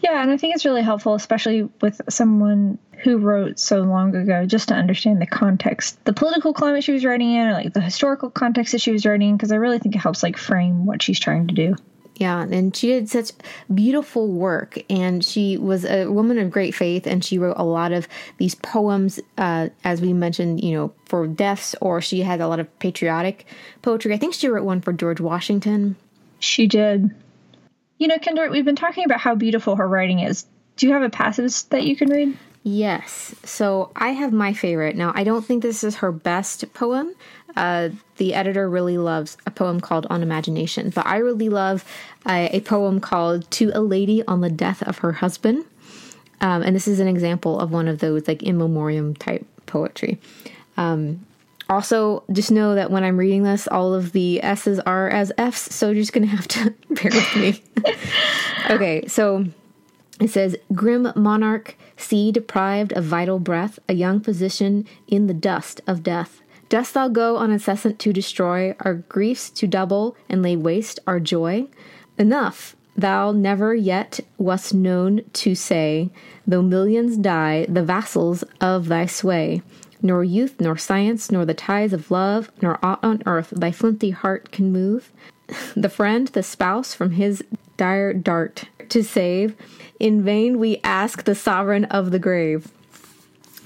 Yeah, 0.00 0.22
and 0.22 0.30
I 0.30 0.36
think 0.36 0.54
it's 0.54 0.64
really 0.64 0.82
helpful, 0.82 1.14
especially 1.14 1.68
with 1.82 2.00
someone 2.08 2.78
who 3.02 3.18
wrote 3.18 3.58
so 3.58 3.82
long 3.82 4.16
ago, 4.16 4.46
just 4.46 4.68
to 4.68 4.74
understand 4.74 5.20
the 5.20 5.26
context, 5.26 6.02
the 6.06 6.14
political 6.14 6.54
climate 6.54 6.82
she 6.82 6.92
was 6.92 7.04
writing 7.04 7.32
in, 7.34 7.48
or 7.48 7.52
like 7.52 7.74
the 7.74 7.80
historical 7.80 8.30
context 8.30 8.72
that 8.72 8.80
she 8.80 8.92
was 8.92 9.04
writing 9.04 9.36
because 9.36 9.52
I 9.52 9.56
really 9.56 9.78
think 9.78 9.94
it 9.94 9.98
helps 9.98 10.22
like 10.22 10.38
frame 10.38 10.86
what 10.86 11.02
she's 11.02 11.20
trying 11.20 11.48
to 11.48 11.54
do. 11.54 11.76
Yeah, 12.18 12.42
and 12.42 12.74
she 12.74 12.88
did 12.88 13.10
such 13.10 13.32
beautiful 13.72 14.28
work, 14.28 14.78
and 14.88 15.22
she 15.22 15.58
was 15.58 15.84
a 15.84 16.06
woman 16.06 16.38
of 16.38 16.50
great 16.50 16.74
faith, 16.74 17.06
and 17.06 17.22
she 17.22 17.38
wrote 17.38 17.58
a 17.58 17.64
lot 17.64 17.92
of 17.92 18.08
these 18.38 18.54
poems, 18.54 19.20
uh, 19.36 19.68
as 19.84 20.00
we 20.00 20.14
mentioned, 20.14 20.64
you 20.64 20.72
know, 20.72 20.94
for 21.04 21.26
deaths, 21.26 21.74
or 21.82 22.00
she 22.00 22.20
had 22.20 22.40
a 22.40 22.48
lot 22.48 22.58
of 22.58 22.78
patriotic 22.78 23.44
poetry. 23.82 24.14
I 24.14 24.16
think 24.16 24.32
she 24.32 24.48
wrote 24.48 24.64
one 24.64 24.80
for 24.80 24.94
George 24.94 25.20
Washington. 25.20 25.94
She 26.38 26.66
did. 26.66 27.14
You 27.98 28.08
know, 28.08 28.16
Kendra, 28.16 28.50
we've 28.50 28.64
been 28.64 28.76
talking 28.76 29.04
about 29.04 29.20
how 29.20 29.34
beautiful 29.34 29.76
her 29.76 29.86
writing 29.86 30.20
is. 30.20 30.46
Do 30.76 30.86
you 30.86 30.94
have 30.94 31.02
a 31.02 31.10
passage 31.10 31.64
that 31.68 31.84
you 31.84 31.96
can 31.96 32.08
read? 32.08 32.36
Yes. 32.62 33.34
So 33.44 33.92
I 33.94 34.08
have 34.08 34.32
my 34.32 34.52
favorite. 34.52 34.96
Now, 34.96 35.12
I 35.14 35.22
don't 35.22 35.44
think 35.44 35.62
this 35.62 35.84
is 35.84 35.96
her 35.96 36.10
best 36.10 36.72
poem, 36.74 37.14
uh, 37.56 37.90
the 38.16 38.34
editor 38.34 38.68
really 38.68 38.98
loves 38.98 39.36
a 39.46 39.50
poem 39.50 39.80
called 39.80 40.06
On 40.10 40.22
Imagination, 40.22 40.90
but 40.90 41.06
I 41.06 41.18
really 41.18 41.48
love 41.48 41.84
uh, 42.24 42.48
a 42.50 42.60
poem 42.60 43.00
called 43.00 43.50
To 43.52 43.70
a 43.74 43.80
Lady 43.80 44.24
on 44.26 44.40
the 44.40 44.50
Death 44.50 44.82
of 44.82 44.98
Her 44.98 45.12
Husband. 45.12 45.64
Um, 46.40 46.62
and 46.62 46.76
this 46.76 46.86
is 46.86 47.00
an 47.00 47.08
example 47.08 47.58
of 47.58 47.72
one 47.72 47.88
of 47.88 47.98
those 47.98 48.28
like 48.28 48.42
in 48.42 48.58
memoriam 48.58 49.14
type 49.14 49.46
poetry. 49.66 50.20
Um, 50.76 51.26
also, 51.68 52.22
just 52.30 52.50
know 52.50 52.74
that 52.76 52.90
when 52.90 53.02
I'm 53.02 53.16
reading 53.16 53.42
this, 53.42 53.66
all 53.66 53.92
of 53.92 54.12
the 54.12 54.42
S's 54.42 54.78
are 54.80 55.08
as 55.08 55.32
F's, 55.36 55.74
so 55.74 55.90
you're 55.90 56.02
just 56.02 56.12
gonna 56.12 56.26
have 56.26 56.46
to 56.48 56.74
bear 56.90 57.10
with 57.12 57.36
me. 57.36 57.62
okay, 58.70 59.06
so 59.08 59.46
it 60.20 60.30
says, 60.30 60.56
Grim 60.72 61.12
monarch, 61.16 61.76
see 61.96 62.30
deprived 62.30 62.92
of 62.92 63.04
vital 63.04 63.38
breath, 63.38 63.78
a 63.88 63.94
young 63.94 64.20
physician 64.20 64.86
in 65.08 65.26
the 65.26 65.34
dust 65.34 65.80
of 65.86 66.02
death. 66.02 66.40
Dost 66.68 66.94
thou 66.94 67.08
go 67.08 67.36
on 67.36 67.52
incessant 67.52 67.98
to 68.00 68.12
destroy 68.12 68.74
our 68.80 68.94
griefs 68.94 69.50
to 69.50 69.66
double 69.66 70.16
and 70.28 70.42
lay 70.42 70.56
waste 70.56 70.98
our 71.06 71.20
joy? 71.20 71.66
Enough, 72.18 72.74
thou 72.96 73.30
never 73.30 73.74
yet 73.74 74.20
wast 74.36 74.74
known 74.74 75.22
to 75.34 75.54
say, 75.54 76.10
though 76.46 76.62
millions 76.62 77.16
die, 77.16 77.66
the 77.68 77.84
vassals 77.84 78.42
of 78.60 78.88
thy 78.88 79.06
sway. 79.06 79.62
Nor 80.02 80.24
youth, 80.24 80.60
nor 80.60 80.76
science, 80.76 81.30
nor 81.30 81.44
the 81.44 81.54
ties 81.54 81.92
of 81.92 82.10
love, 82.10 82.50
nor 82.60 82.78
aught 82.84 83.02
on 83.02 83.22
earth 83.26 83.50
thy 83.50 83.70
flinty 83.70 84.10
heart 84.10 84.50
can 84.50 84.72
move. 84.72 85.12
The 85.76 85.88
friend, 85.88 86.26
the 86.28 86.42
spouse, 86.42 86.92
from 86.92 87.12
his 87.12 87.44
dire 87.76 88.12
dart 88.12 88.64
to 88.88 89.04
save. 89.04 89.54
In 90.00 90.24
vain 90.24 90.58
we 90.58 90.80
ask 90.82 91.22
the 91.22 91.34
sovereign 91.34 91.84
of 91.84 92.10
the 92.10 92.18
grave. 92.18 92.72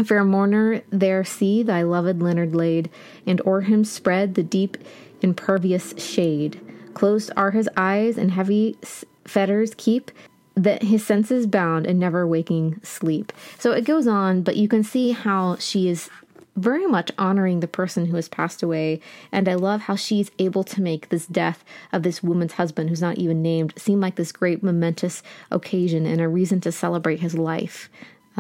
Fair 0.05 0.25
mourner, 0.25 0.83
there 0.91 1.25
see 1.25 1.63
thy 1.63 1.83
loved 1.83 2.23
Leonard 2.23 2.55
laid, 2.55 2.91
and 3.27 3.41
o'er 3.47 3.63
him 3.63 3.85
spread 3.85 4.35
the 4.35 4.43
deep 4.43 4.77
impervious 5.21 5.95
shade. 5.99 6.61
Closed 6.95 7.31
are 7.37 7.51
his 7.51 7.69
eyes, 7.77 8.17
and 8.17 8.33
heavy 8.33 8.77
fetters 9.25 9.75
keep 9.77 10.11
that 10.55 10.83
his 10.83 11.07
senses 11.07 11.47
bound 11.47 11.87
and 11.87 11.99
never 11.99 12.27
waking 12.27 12.81
sleep. 12.83 13.33
So 13.59 13.73
it 13.73 13.85
goes 13.85 14.07
on, 14.07 14.43
but 14.43 14.57
you 14.57 14.69
can 14.69 14.83
see 14.83 15.13
how 15.13 15.57
she 15.57 15.89
is 15.89 16.11
very 16.57 16.87
much 16.87 17.11
honoring 17.17 17.61
the 17.61 17.69
person 17.69 18.07
who 18.07 18.17
has 18.17 18.29
passed 18.29 18.63
away. 18.63 19.01
And 19.33 19.49
I 19.49 19.55
love 19.55 19.83
how 19.83 19.97
she's 19.97 20.31
able 20.39 20.65
to 20.65 20.83
make 20.83 21.09
this 21.09 21.27
death 21.27 21.65
of 21.93 22.03
this 22.03 22.23
woman's 22.23 22.55
husband, 22.55 22.91
who's 22.91 23.01
not 23.01 23.19
even 23.19 23.41
named, 23.41 23.73
seem 23.77 24.01
like 24.01 24.17
this 24.17 24.33
great 24.33 24.63
momentous 24.63 25.23
occasion 25.51 26.07
and 26.07 26.21
a 26.21 26.29
reason 26.29 26.61
to 26.63 26.73
celebrate 26.73 27.21
his 27.21 27.39
life, 27.39 27.89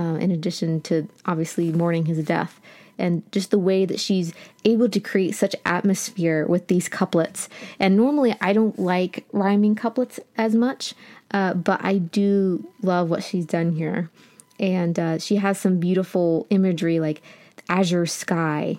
uh, 0.01 0.17
in 0.17 0.31
addition 0.31 0.81
to 0.81 1.07
obviously 1.27 1.71
mourning 1.73 2.07
his 2.07 2.25
death. 2.25 2.59
And 2.99 3.23
just 3.33 3.51
the 3.51 3.59
way 3.59 3.87
that 3.87 4.01
she's 4.01 4.33
able 4.65 4.89
to 4.89 5.01
create 5.01 5.35
such 5.35 5.57
atmosphere 5.65 6.47
with 6.47 6.67
these 6.69 6.89
couplets. 6.89 7.49
And 7.79 7.97
normally 7.97 8.35
I 8.41 8.53
don't 8.53 8.79
like 8.79 9.25
rhyming 9.33 9.75
couplets 9.75 10.21
as 10.37 10.55
much, 10.55 10.95
uh, 11.31 11.55
but 11.55 11.83
I 11.83 11.99
do 11.99 12.67
love 12.83 13.09
what 13.09 13.23
she's 13.23 13.47
done 13.47 13.73
here. 13.73 14.11
And 14.59 14.99
uh, 14.99 15.19
she 15.19 15.37
has 15.37 15.59
some 15.59 15.79
beautiful 15.79 16.47
imagery 16.51 17.01
like 17.01 17.23
azure 17.69 18.07
sky 18.07 18.79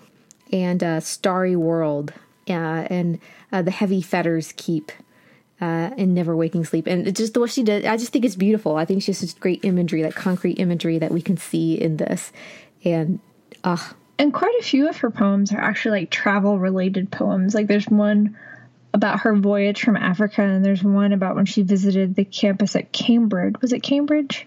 and 0.52 0.82
a 0.82 1.00
starry 1.00 1.56
world 1.56 2.12
uh, 2.48 2.86
and 2.90 3.18
uh, 3.52 3.62
the 3.62 3.70
heavy 3.70 4.02
fetters 4.02 4.52
keep 4.56 4.92
uh, 5.62 5.90
in 5.96 6.12
never 6.12 6.34
waking 6.34 6.64
sleep. 6.64 6.88
And 6.88 7.14
just 7.14 7.34
the 7.34 7.40
way 7.40 7.46
she 7.46 7.62
did 7.62 7.86
i 7.86 7.96
just 7.96 8.12
think 8.12 8.24
it's 8.24 8.34
beautiful. 8.34 8.76
I 8.76 8.84
think 8.84 9.02
she's 9.02 9.20
just 9.20 9.38
great 9.38 9.64
imagery 9.64 10.02
like 10.02 10.14
concrete 10.14 10.58
imagery 10.58 10.98
that 10.98 11.12
we 11.12 11.22
can 11.22 11.36
see 11.36 11.80
in 11.80 11.96
this. 11.96 12.32
And 12.84 13.20
ah. 13.62 13.94
And 14.18 14.34
quite 14.34 14.54
a 14.58 14.64
few 14.64 14.88
of 14.88 14.96
her 14.98 15.10
poems 15.10 15.52
are 15.52 15.60
actually 15.60 16.00
like 16.00 16.10
travel 16.10 16.58
related 16.58 17.12
poems. 17.12 17.54
Like 17.54 17.68
there's 17.68 17.88
one 17.88 18.36
about 18.92 19.20
her 19.20 19.34
voyage 19.34 19.80
from 19.80 19.96
africa 19.96 20.42
and 20.42 20.62
there's 20.62 20.84
one 20.84 21.12
about 21.12 21.34
when 21.34 21.46
she 21.46 21.62
visited 21.62 22.14
the 22.16 22.24
campus 22.24 22.74
at 22.74 22.92
cambridge. 22.92 23.54
Was 23.62 23.72
it 23.72 23.84
cambridge 23.84 24.46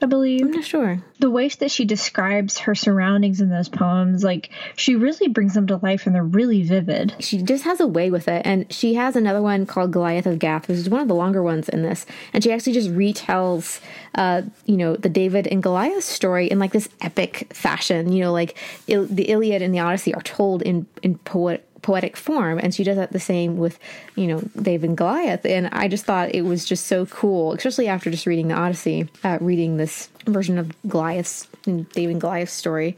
I 0.00 0.06
believe. 0.06 0.42
I'm 0.42 0.50
not 0.50 0.64
sure. 0.64 1.02
The 1.20 1.30
way 1.30 1.48
that 1.48 1.70
she 1.70 1.86
describes 1.86 2.58
her 2.58 2.74
surroundings 2.74 3.40
in 3.40 3.48
those 3.48 3.68
poems, 3.68 4.22
like 4.22 4.50
she 4.76 4.94
really 4.94 5.28
brings 5.28 5.54
them 5.54 5.66
to 5.68 5.76
life 5.76 6.06
and 6.06 6.14
they're 6.14 6.22
really 6.22 6.62
vivid. 6.62 7.14
She 7.20 7.40
just 7.40 7.64
has 7.64 7.80
a 7.80 7.86
way 7.86 8.10
with 8.10 8.28
it. 8.28 8.42
And 8.44 8.70
she 8.72 8.94
has 8.94 9.16
another 9.16 9.40
one 9.40 9.64
called 9.64 9.92
Goliath 9.92 10.26
of 10.26 10.38
Gath, 10.38 10.68
which 10.68 10.76
is 10.76 10.90
one 10.90 11.00
of 11.00 11.08
the 11.08 11.14
longer 11.14 11.42
ones 11.42 11.68
in 11.68 11.82
this. 11.82 12.04
And 12.34 12.44
she 12.44 12.52
actually 12.52 12.74
just 12.74 12.90
retells, 12.90 13.80
uh, 14.14 14.42
you 14.66 14.76
know, 14.76 14.96
the 14.96 15.08
David 15.08 15.46
and 15.46 15.62
Goliath 15.62 16.04
story 16.04 16.48
in 16.48 16.58
like 16.58 16.72
this 16.72 16.88
epic 17.00 17.52
fashion. 17.54 18.12
You 18.12 18.24
know, 18.24 18.32
like 18.32 18.58
Il- 18.88 19.06
the 19.06 19.30
Iliad 19.30 19.62
and 19.62 19.72
the 19.72 19.80
Odyssey 19.80 20.12
are 20.14 20.22
told 20.22 20.60
in, 20.62 20.86
in 21.02 21.16
poet 21.18 21.66
poetic 21.86 22.16
form. 22.16 22.58
And 22.58 22.74
she 22.74 22.82
does 22.82 22.96
that 22.96 23.12
the 23.12 23.20
same 23.20 23.58
with 23.58 23.78
you 24.16 24.26
know 24.26 24.40
david 24.60 24.90
and 24.90 24.96
goliath. 24.96 25.46
And 25.46 25.68
i 25.68 25.86
just 25.86 26.04
thought 26.04 26.34
it 26.34 26.42
was 26.42 26.64
just 26.64 26.86
so 26.86 27.06
cool 27.06 27.52
especially 27.52 27.86
after 27.86 28.10
just 28.10 28.26
reading 28.26 28.48
the 28.48 28.54
odyssey 28.54 29.08
uh, 29.22 29.38
reading 29.40 29.76
this 29.76 30.08
version 30.26 30.58
of 30.58 30.72
goliath's 30.88 31.46
david 31.64 32.10
and 32.10 32.20
goliath's 32.20 32.52
story 32.52 32.96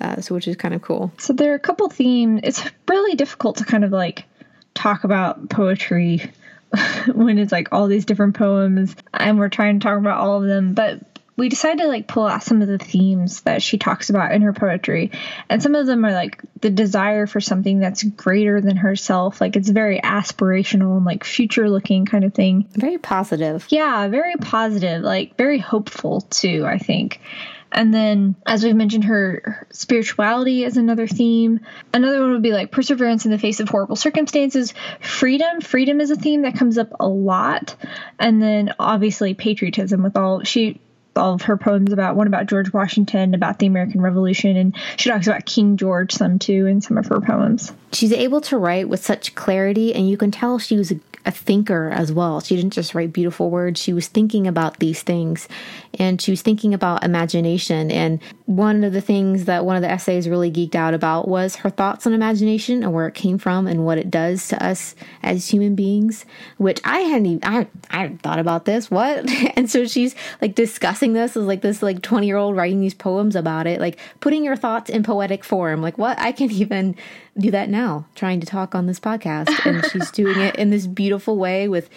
uh, 0.00 0.20
so 0.22 0.34
which 0.34 0.48
is 0.48 0.56
kind 0.56 0.72
of 0.72 0.80
cool. 0.80 1.12
So 1.18 1.34
there 1.34 1.52
are 1.52 1.56
a 1.56 1.60
couple 1.60 1.90
themes. 1.90 2.40
It's 2.42 2.64
really 2.88 3.16
difficult 3.16 3.58
to 3.58 3.64
kind 3.66 3.84
of 3.84 3.90
like 3.90 4.24
talk 4.72 5.04
about 5.04 5.50
poetry 5.50 6.30
when 7.12 7.38
it's 7.38 7.52
like 7.52 7.68
all 7.72 7.86
these 7.86 8.06
different 8.06 8.34
poems 8.34 8.96
and 9.12 9.38
we're 9.38 9.50
trying 9.50 9.78
to 9.78 9.84
talk 9.84 9.98
about 9.98 10.18
all 10.18 10.42
of 10.42 10.48
them. 10.48 10.72
But 10.72 11.00
we 11.40 11.48
decided 11.48 11.78
to 11.78 11.88
like 11.88 12.06
pull 12.06 12.26
out 12.26 12.42
some 12.42 12.60
of 12.60 12.68
the 12.68 12.76
themes 12.76 13.40
that 13.40 13.62
she 13.62 13.78
talks 13.78 14.10
about 14.10 14.32
in 14.32 14.42
her 14.42 14.52
poetry 14.52 15.10
and 15.48 15.62
some 15.62 15.74
of 15.74 15.86
them 15.86 16.04
are 16.04 16.12
like 16.12 16.42
the 16.60 16.68
desire 16.68 17.26
for 17.26 17.40
something 17.40 17.78
that's 17.80 18.02
greater 18.02 18.60
than 18.60 18.76
herself 18.76 19.40
like 19.40 19.56
it's 19.56 19.70
very 19.70 19.98
aspirational 20.02 20.98
and 20.98 21.06
like 21.06 21.24
future 21.24 21.70
looking 21.70 22.04
kind 22.04 22.24
of 22.24 22.34
thing 22.34 22.68
very 22.72 22.98
positive 22.98 23.66
yeah 23.70 24.06
very 24.08 24.36
positive 24.36 25.02
like 25.02 25.34
very 25.38 25.58
hopeful 25.58 26.20
too 26.20 26.66
i 26.66 26.76
think 26.76 27.20
and 27.72 27.94
then, 27.94 28.34
as 28.44 28.64
we've 28.64 28.74
mentioned, 28.74 29.04
her, 29.04 29.68
spirituality 29.70 30.64
is 30.64 30.76
another 30.76 31.06
theme. 31.06 31.60
Another 31.94 32.20
one 32.20 32.32
would 32.32 32.42
be 32.42 32.50
like 32.50 32.72
perseverance 32.72 33.26
in 33.26 33.30
the 33.30 33.38
face 33.38 33.60
of 33.60 33.68
horrible 33.68 33.94
circumstances. 33.94 34.74
Freedom. 34.98 35.60
Freedom 35.60 36.00
is 36.00 36.10
a 36.10 36.16
theme 36.16 36.42
that 36.42 36.56
comes 36.56 36.78
up 36.78 36.88
a 36.98 37.06
lot. 37.06 37.76
And 38.18 38.42
then, 38.42 38.74
obviously, 38.80 39.34
patriotism 39.34 40.02
with 40.02 40.16
all 40.16 40.42
she 40.42 40.80
all 41.20 41.34
of 41.34 41.42
her 41.42 41.56
poems 41.56 41.92
about 41.92 42.16
one 42.16 42.26
about 42.26 42.46
George 42.46 42.72
Washington, 42.72 43.34
about 43.34 43.58
the 43.58 43.66
American 43.66 44.00
Revolution, 44.00 44.56
and 44.56 44.76
she 44.96 45.10
talks 45.10 45.26
about 45.26 45.46
King 45.46 45.76
George 45.76 46.12
some 46.12 46.38
too 46.38 46.66
in 46.66 46.80
some 46.80 46.98
of 46.98 47.06
her 47.06 47.20
poems. 47.20 47.72
She's 47.92 48.12
able 48.12 48.40
to 48.42 48.58
write 48.58 48.88
with 48.88 49.04
such 49.04 49.34
clarity, 49.34 49.94
and 49.94 50.08
you 50.08 50.16
can 50.16 50.30
tell 50.30 50.58
she 50.58 50.76
was 50.76 50.90
a 50.90 51.00
a 51.26 51.30
thinker 51.30 51.90
as 51.90 52.12
well. 52.12 52.40
She 52.40 52.56
didn't 52.56 52.72
just 52.72 52.94
write 52.94 53.12
beautiful 53.12 53.50
words, 53.50 53.80
she 53.80 53.92
was 53.92 54.08
thinking 54.08 54.46
about 54.46 54.78
these 54.78 55.02
things 55.02 55.48
and 55.98 56.20
she 56.20 56.30
was 56.30 56.42
thinking 56.42 56.72
about 56.72 57.04
imagination. 57.04 57.90
And 57.90 58.20
one 58.46 58.84
of 58.84 58.92
the 58.92 59.00
things 59.00 59.44
that 59.46 59.64
one 59.64 59.76
of 59.76 59.82
the 59.82 59.90
essays 59.90 60.28
really 60.28 60.50
geeked 60.50 60.74
out 60.74 60.94
about 60.94 61.28
was 61.28 61.56
her 61.56 61.70
thoughts 61.70 62.06
on 62.06 62.12
imagination 62.12 62.82
and 62.82 62.92
where 62.92 63.06
it 63.06 63.14
came 63.14 63.38
from 63.38 63.66
and 63.66 63.84
what 63.84 63.98
it 63.98 64.10
does 64.10 64.48
to 64.48 64.64
us 64.64 64.94
as 65.22 65.48
human 65.48 65.74
beings, 65.74 66.24
which 66.58 66.80
I 66.84 67.00
hadn't 67.00 67.26
even, 67.26 67.40
I, 67.44 67.66
I 67.90 68.02
hadn't 68.02 68.22
thought 68.22 68.38
about 68.38 68.64
this. 68.64 68.90
What? 68.90 69.28
and 69.56 69.70
so 69.70 69.86
she's 69.86 70.14
like 70.40 70.54
discussing 70.54 71.12
this 71.12 71.36
as 71.36 71.44
like 71.44 71.60
this 71.60 71.82
like 71.82 72.02
20 72.02 72.26
year 72.26 72.36
old 72.36 72.56
writing 72.56 72.80
these 72.80 72.94
poems 72.94 73.36
about 73.36 73.66
it, 73.66 73.80
like 73.80 73.98
putting 74.20 74.44
your 74.44 74.56
thoughts 74.56 74.90
in 74.90 75.02
poetic 75.02 75.44
form. 75.44 75.82
Like 75.82 75.98
what? 75.98 76.18
I 76.18 76.32
can 76.32 76.50
even 76.60 76.96
do 77.38 77.50
that 77.50 77.68
now, 77.68 78.06
trying 78.14 78.40
to 78.40 78.46
talk 78.46 78.74
on 78.74 78.86
this 78.86 79.00
podcast. 79.00 79.50
And 79.64 79.84
she's 79.92 80.10
doing 80.10 80.38
it 80.40 80.56
in 80.56 80.70
this 80.70 80.86
beautiful 80.86 81.36
way 81.36 81.68
with 81.68 81.88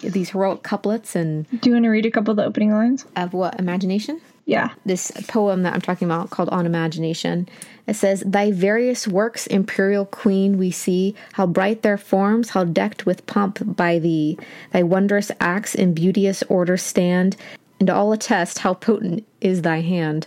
these 0.00 0.30
heroic 0.30 0.62
couplets. 0.62 1.16
And 1.16 1.48
do 1.60 1.70
you 1.70 1.74
want 1.74 1.84
to 1.84 1.90
read 1.90 2.06
a 2.06 2.10
couple 2.10 2.32
of 2.32 2.36
the 2.36 2.44
opening 2.44 2.72
lines 2.72 3.06
of 3.16 3.32
what 3.32 3.58
imagination? 3.58 4.20
Yeah, 4.44 4.70
this 4.84 5.12
poem 5.28 5.62
that 5.62 5.72
I'm 5.72 5.80
talking 5.80 6.06
about 6.06 6.30
called 6.30 6.48
On 6.48 6.66
Imagination. 6.66 7.48
It 7.86 7.94
says, 7.94 8.24
Thy 8.26 8.50
various 8.50 9.06
works, 9.06 9.46
imperial 9.46 10.04
queen, 10.04 10.58
we 10.58 10.72
see, 10.72 11.14
how 11.34 11.46
bright 11.46 11.82
their 11.82 11.96
forms, 11.96 12.50
how 12.50 12.64
decked 12.64 13.06
with 13.06 13.24
pomp 13.26 13.60
by 13.64 14.00
thee. 14.00 14.36
Thy 14.72 14.82
wondrous 14.82 15.30
acts 15.38 15.76
in 15.76 15.94
beauteous 15.94 16.42
order 16.48 16.76
stand, 16.76 17.36
and 17.78 17.88
all 17.88 18.12
attest 18.12 18.58
how 18.58 18.74
potent 18.74 19.24
is 19.40 19.62
thy 19.62 19.80
hand 19.80 20.26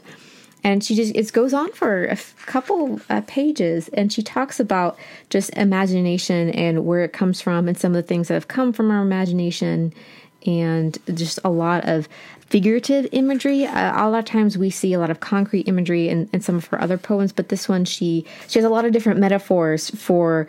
and 0.65 0.84
she 0.84 0.95
just 0.95 1.15
it 1.15 1.31
goes 1.31 1.53
on 1.53 1.72
for 1.74 2.05
a 2.05 2.17
couple 2.48 3.00
uh, 3.12 3.22
pages. 3.27 3.88
And 3.89 4.12
she 4.12 4.24
talks 4.24 4.60
about 4.60 4.98
just 5.29 5.51
imagination 5.51 6.50
and 6.50 6.86
where 6.86 7.03
it 7.03 7.13
comes 7.13 7.39
from 7.39 7.67
and 7.67 7.77
some 7.77 7.91
of 7.91 7.98
the 7.98 8.07
things 8.07 8.27
that 8.27 8.34
have 8.34 8.48
come 8.48 8.74
from 8.74 8.89
our 8.89 9.03
imagination 9.03 9.93
and 10.43 10.98
just 11.13 11.39
a 11.43 11.50
lot 11.50 11.88
of 11.88 12.10
figurative 12.48 13.07
imagery. 13.12 13.67
Uh, 13.67 14.07
a 14.07 14.10
lot 14.10 14.17
of 14.17 14.25
times 14.25 14.57
we 14.57 14.72
see 14.72 14.91
a 14.93 15.00
lot 15.00 15.12
of 15.12 15.19
concrete 15.19 15.67
imagery 15.67 16.10
in, 16.10 16.27
in 16.34 16.41
some 16.41 16.55
of 16.55 16.65
her 16.65 16.81
other 16.81 16.98
poems 16.98 17.31
but 17.31 17.50
this 17.50 17.69
one 17.69 17.86
she 17.86 18.25
she 18.48 18.57
has 18.57 18.65
a 18.65 18.69
lot 18.69 18.86
of 18.86 18.91
different 18.91 19.19
metaphors 19.19 19.91
for 19.91 20.48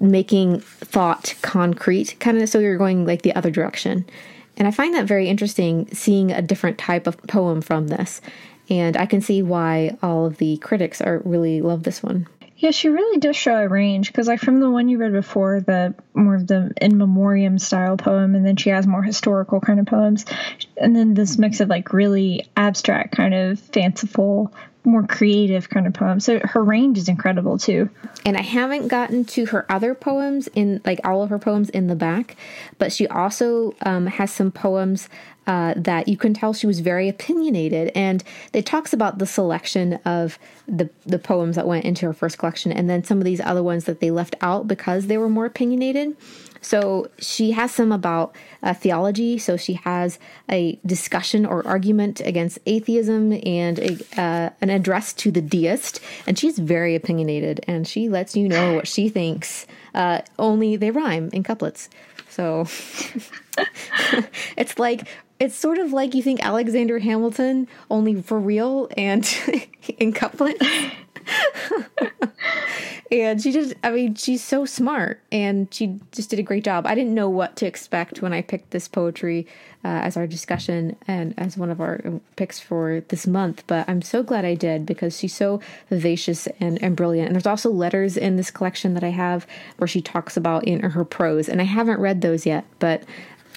making 0.00 0.60
thought 0.60 1.34
concrete 1.40 2.14
kind 2.20 2.36
of 2.36 2.46
so 2.46 2.58
you're 2.58 2.76
going 2.76 3.06
like 3.06 3.22
the 3.22 3.34
other 3.34 3.50
direction. 3.50 4.04
And 4.58 4.68
I 4.68 4.70
find 4.70 4.92
that 4.94 5.06
very 5.06 5.30
interesting 5.30 5.88
seeing 5.94 6.30
a 6.30 6.42
different 6.42 6.76
type 6.76 7.06
of 7.06 7.16
poem 7.22 7.62
from 7.62 7.88
this 7.88 8.20
and 8.70 8.96
I 8.96 9.06
can 9.06 9.20
see 9.20 9.42
why 9.42 9.98
all 10.02 10.26
of 10.26 10.38
the 10.38 10.56
critics 10.58 11.00
are 11.00 11.20
really 11.24 11.60
love 11.60 11.82
this 11.82 12.02
one. 12.02 12.28
Yeah, 12.56 12.72
she 12.72 12.90
really 12.90 13.18
does 13.18 13.36
show 13.36 13.56
a 13.56 13.68
range 13.68 14.08
because, 14.08 14.28
like, 14.28 14.38
from 14.40 14.60
the 14.60 14.70
one 14.70 14.90
you 14.90 14.98
read 14.98 15.12
before, 15.12 15.60
the 15.60 15.94
more 16.12 16.34
of 16.34 16.46
the 16.46 16.72
in 16.78 16.98
memoriam 16.98 17.58
style 17.58 17.96
poem, 17.96 18.34
and 18.34 18.44
then 18.44 18.56
she 18.56 18.68
has 18.68 18.86
more 18.86 19.02
historical 19.02 19.60
kind 19.60 19.80
of 19.80 19.86
poems, 19.86 20.26
and 20.76 20.94
then 20.94 21.14
this 21.14 21.38
mix 21.38 21.60
of 21.60 21.70
like 21.70 21.94
really 21.94 22.46
abstract, 22.58 23.16
kind 23.16 23.32
of 23.32 23.58
fanciful, 23.58 24.52
more 24.84 25.06
creative 25.06 25.70
kind 25.70 25.86
of 25.86 25.94
poems. 25.94 26.26
So 26.26 26.38
her 26.40 26.62
range 26.62 26.98
is 26.98 27.08
incredible 27.08 27.56
too. 27.56 27.88
And 28.26 28.36
I 28.36 28.42
haven't 28.42 28.88
gotten 28.88 29.24
to 29.26 29.46
her 29.46 29.64
other 29.70 29.94
poems 29.94 30.48
in 30.54 30.80
like 30.84 31.00
all 31.04 31.22
of 31.22 31.30
her 31.30 31.38
poems 31.38 31.70
in 31.70 31.86
the 31.86 31.96
back, 31.96 32.36
but 32.78 32.92
she 32.92 33.06
also 33.08 33.74
um, 33.82 34.06
has 34.06 34.30
some 34.30 34.50
poems 34.50 35.08
uh, 35.50 35.74
that 35.76 36.06
you 36.06 36.16
can 36.16 36.32
tell 36.32 36.52
she 36.52 36.68
was 36.68 36.78
very 36.78 37.08
opinionated. 37.08 37.90
And 37.96 38.22
it 38.52 38.64
talks 38.64 38.92
about 38.92 39.18
the 39.18 39.26
selection 39.26 39.94
of 40.04 40.38
the 40.68 40.88
the 41.04 41.18
poems 41.18 41.56
that 41.56 41.66
went 41.66 41.84
into 41.84 42.06
her 42.06 42.12
first 42.12 42.38
collection, 42.38 42.70
and 42.70 42.88
then 42.88 43.02
some 43.02 43.18
of 43.18 43.24
these 43.24 43.40
other 43.40 43.62
ones 43.62 43.86
that 43.86 43.98
they 43.98 44.12
left 44.12 44.36
out 44.42 44.68
because 44.68 45.08
they 45.08 45.18
were 45.18 45.28
more 45.28 45.46
opinionated. 45.46 46.16
So 46.60 47.10
she 47.18 47.50
has 47.50 47.72
some 47.72 47.90
about 47.90 48.36
uh, 48.62 48.74
theology. 48.74 49.38
So 49.38 49.56
she 49.56 49.72
has 49.72 50.20
a 50.48 50.78
discussion 50.86 51.44
or 51.44 51.66
argument 51.66 52.20
against 52.20 52.60
atheism 52.66 53.32
and 53.44 53.78
a, 53.78 53.98
uh, 54.16 54.50
an 54.60 54.70
address 54.70 55.12
to 55.14 55.32
the 55.32 55.40
deist. 55.40 56.00
And 56.28 56.38
she's 56.38 56.58
very 56.58 56.94
opinionated 56.94 57.64
and 57.66 57.88
she 57.88 58.10
lets 58.10 58.36
you 58.36 58.46
know 58.46 58.74
what 58.74 58.86
she 58.86 59.08
thinks. 59.08 59.66
Uh, 59.94 60.20
only 60.38 60.76
they 60.76 60.90
rhyme 60.90 61.30
in 61.32 61.42
couplets. 61.42 61.88
So 62.28 62.66
it's 64.56 64.78
like 64.78 65.08
it's 65.40 65.56
sort 65.56 65.78
of 65.78 65.92
like 65.92 66.14
you 66.14 66.22
think 66.22 66.44
Alexander 66.44 66.98
Hamilton, 66.98 67.66
only 67.90 68.20
for 68.20 68.38
real 68.38 68.88
and 68.96 69.26
in 69.98 70.12
couplets. 70.12 70.62
and 73.10 73.40
she 73.40 73.50
just, 73.50 73.74
I 73.82 73.90
mean, 73.90 74.14
she's 74.14 74.44
so 74.44 74.66
smart 74.66 75.22
and 75.32 75.72
she 75.72 75.98
just 76.12 76.28
did 76.28 76.38
a 76.38 76.42
great 76.42 76.62
job. 76.62 76.86
I 76.86 76.94
didn't 76.94 77.14
know 77.14 77.30
what 77.30 77.56
to 77.56 77.66
expect 77.66 78.20
when 78.20 78.34
I 78.34 78.42
picked 78.42 78.70
this 78.70 78.86
poetry 78.86 79.46
uh, 79.82 79.88
as 79.88 80.18
our 80.18 80.26
discussion 80.26 80.94
and 81.08 81.32
as 81.38 81.56
one 81.56 81.70
of 81.70 81.80
our 81.80 82.02
picks 82.36 82.60
for 82.60 83.02
this 83.08 83.26
month, 83.26 83.64
but 83.66 83.88
I'm 83.88 84.02
so 84.02 84.22
glad 84.22 84.44
I 84.44 84.54
did 84.54 84.84
because 84.84 85.18
she's 85.18 85.34
so 85.34 85.60
vivacious 85.88 86.48
and, 86.60 86.80
and 86.82 86.94
brilliant. 86.94 87.28
And 87.28 87.34
there's 87.34 87.46
also 87.46 87.70
letters 87.70 88.18
in 88.18 88.36
this 88.36 88.50
collection 88.50 88.92
that 88.92 89.04
I 89.04 89.08
have 89.08 89.46
where 89.78 89.88
she 89.88 90.02
talks 90.02 90.36
about 90.36 90.64
in 90.64 90.80
her 90.80 91.04
prose, 91.04 91.48
and 91.48 91.62
I 91.62 91.64
haven't 91.64 91.98
read 91.98 92.20
those 92.20 92.44
yet, 92.44 92.66
but 92.78 93.04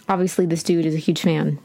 obviously 0.08 0.46
this 0.46 0.64
dude 0.64 0.86
is 0.86 0.96
a 0.96 1.00
huge 1.00 1.22
fan. 1.22 1.60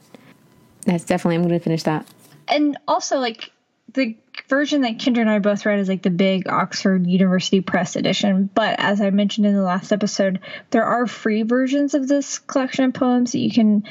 That's 0.88 1.04
definitely, 1.04 1.36
I'm 1.36 1.42
going 1.42 1.58
to 1.58 1.62
finish 1.62 1.82
that. 1.82 2.06
And 2.48 2.78
also, 2.88 3.18
like, 3.18 3.52
the 3.92 4.16
version 4.48 4.82
that 4.82 4.98
Kendra 4.98 5.20
and 5.20 5.30
I 5.30 5.38
both 5.38 5.66
read 5.66 5.78
is 5.78 5.88
like 5.88 6.02
the 6.02 6.10
big 6.10 6.48
Oxford 6.48 7.06
University 7.06 7.60
Press 7.60 7.94
edition. 7.94 8.48
But 8.54 8.76
as 8.78 9.00
I 9.00 9.10
mentioned 9.10 9.46
in 9.46 9.54
the 9.54 9.62
last 9.62 9.92
episode, 9.92 10.40
there 10.70 10.84
are 10.84 11.06
free 11.06 11.42
versions 11.42 11.94
of 11.94 12.08
this 12.08 12.38
collection 12.38 12.84
of 12.84 12.94
poems 12.94 13.32
that 13.32 13.38
you 13.38 13.50
can 13.50 13.84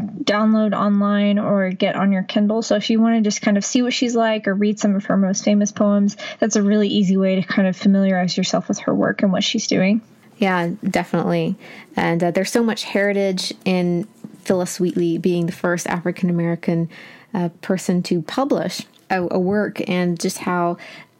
download 0.00 0.74
online 0.74 1.38
or 1.38 1.70
get 1.70 1.96
on 1.96 2.12
your 2.12 2.24
Kindle. 2.24 2.62
So 2.62 2.76
if 2.76 2.90
you 2.90 3.00
want 3.00 3.16
to 3.16 3.22
just 3.22 3.42
kind 3.42 3.56
of 3.56 3.64
see 3.64 3.82
what 3.82 3.92
she's 3.92 4.14
like 4.14 4.46
or 4.48 4.54
read 4.54 4.78
some 4.78 4.96
of 4.96 5.04
her 5.06 5.16
most 5.16 5.44
famous 5.44 5.72
poems, 5.72 6.16
that's 6.38 6.56
a 6.56 6.62
really 6.62 6.88
easy 6.88 7.16
way 7.16 7.36
to 7.36 7.42
kind 7.42 7.66
of 7.66 7.76
familiarize 7.76 8.36
yourself 8.36 8.68
with 8.68 8.78
her 8.80 8.94
work 8.94 9.22
and 9.22 9.32
what 9.32 9.44
she's 9.44 9.66
doing. 9.66 10.02
Yeah, 10.38 10.70
definitely. 10.82 11.56
And 11.96 12.22
uh, 12.22 12.30
there's 12.32 12.50
so 12.50 12.62
much 12.62 12.82
heritage 12.82 13.52
in 13.64 14.08
Phillis 14.44 14.78
Wheatley 14.78 15.18
being 15.18 15.46
the 15.46 15.52
first 15.52 15.86
African 15.86 16.30
American 16.30 16.88
uh, 17.32 17.48
person 17.60 18.02
to 18.04 18.22
publish 18.22 18.82
a, 19.10 19.26
a, 19.30 19.38
work 19.38 19.86
and 19.88 20.18
just 20.18 20.38
how 20.38 20.76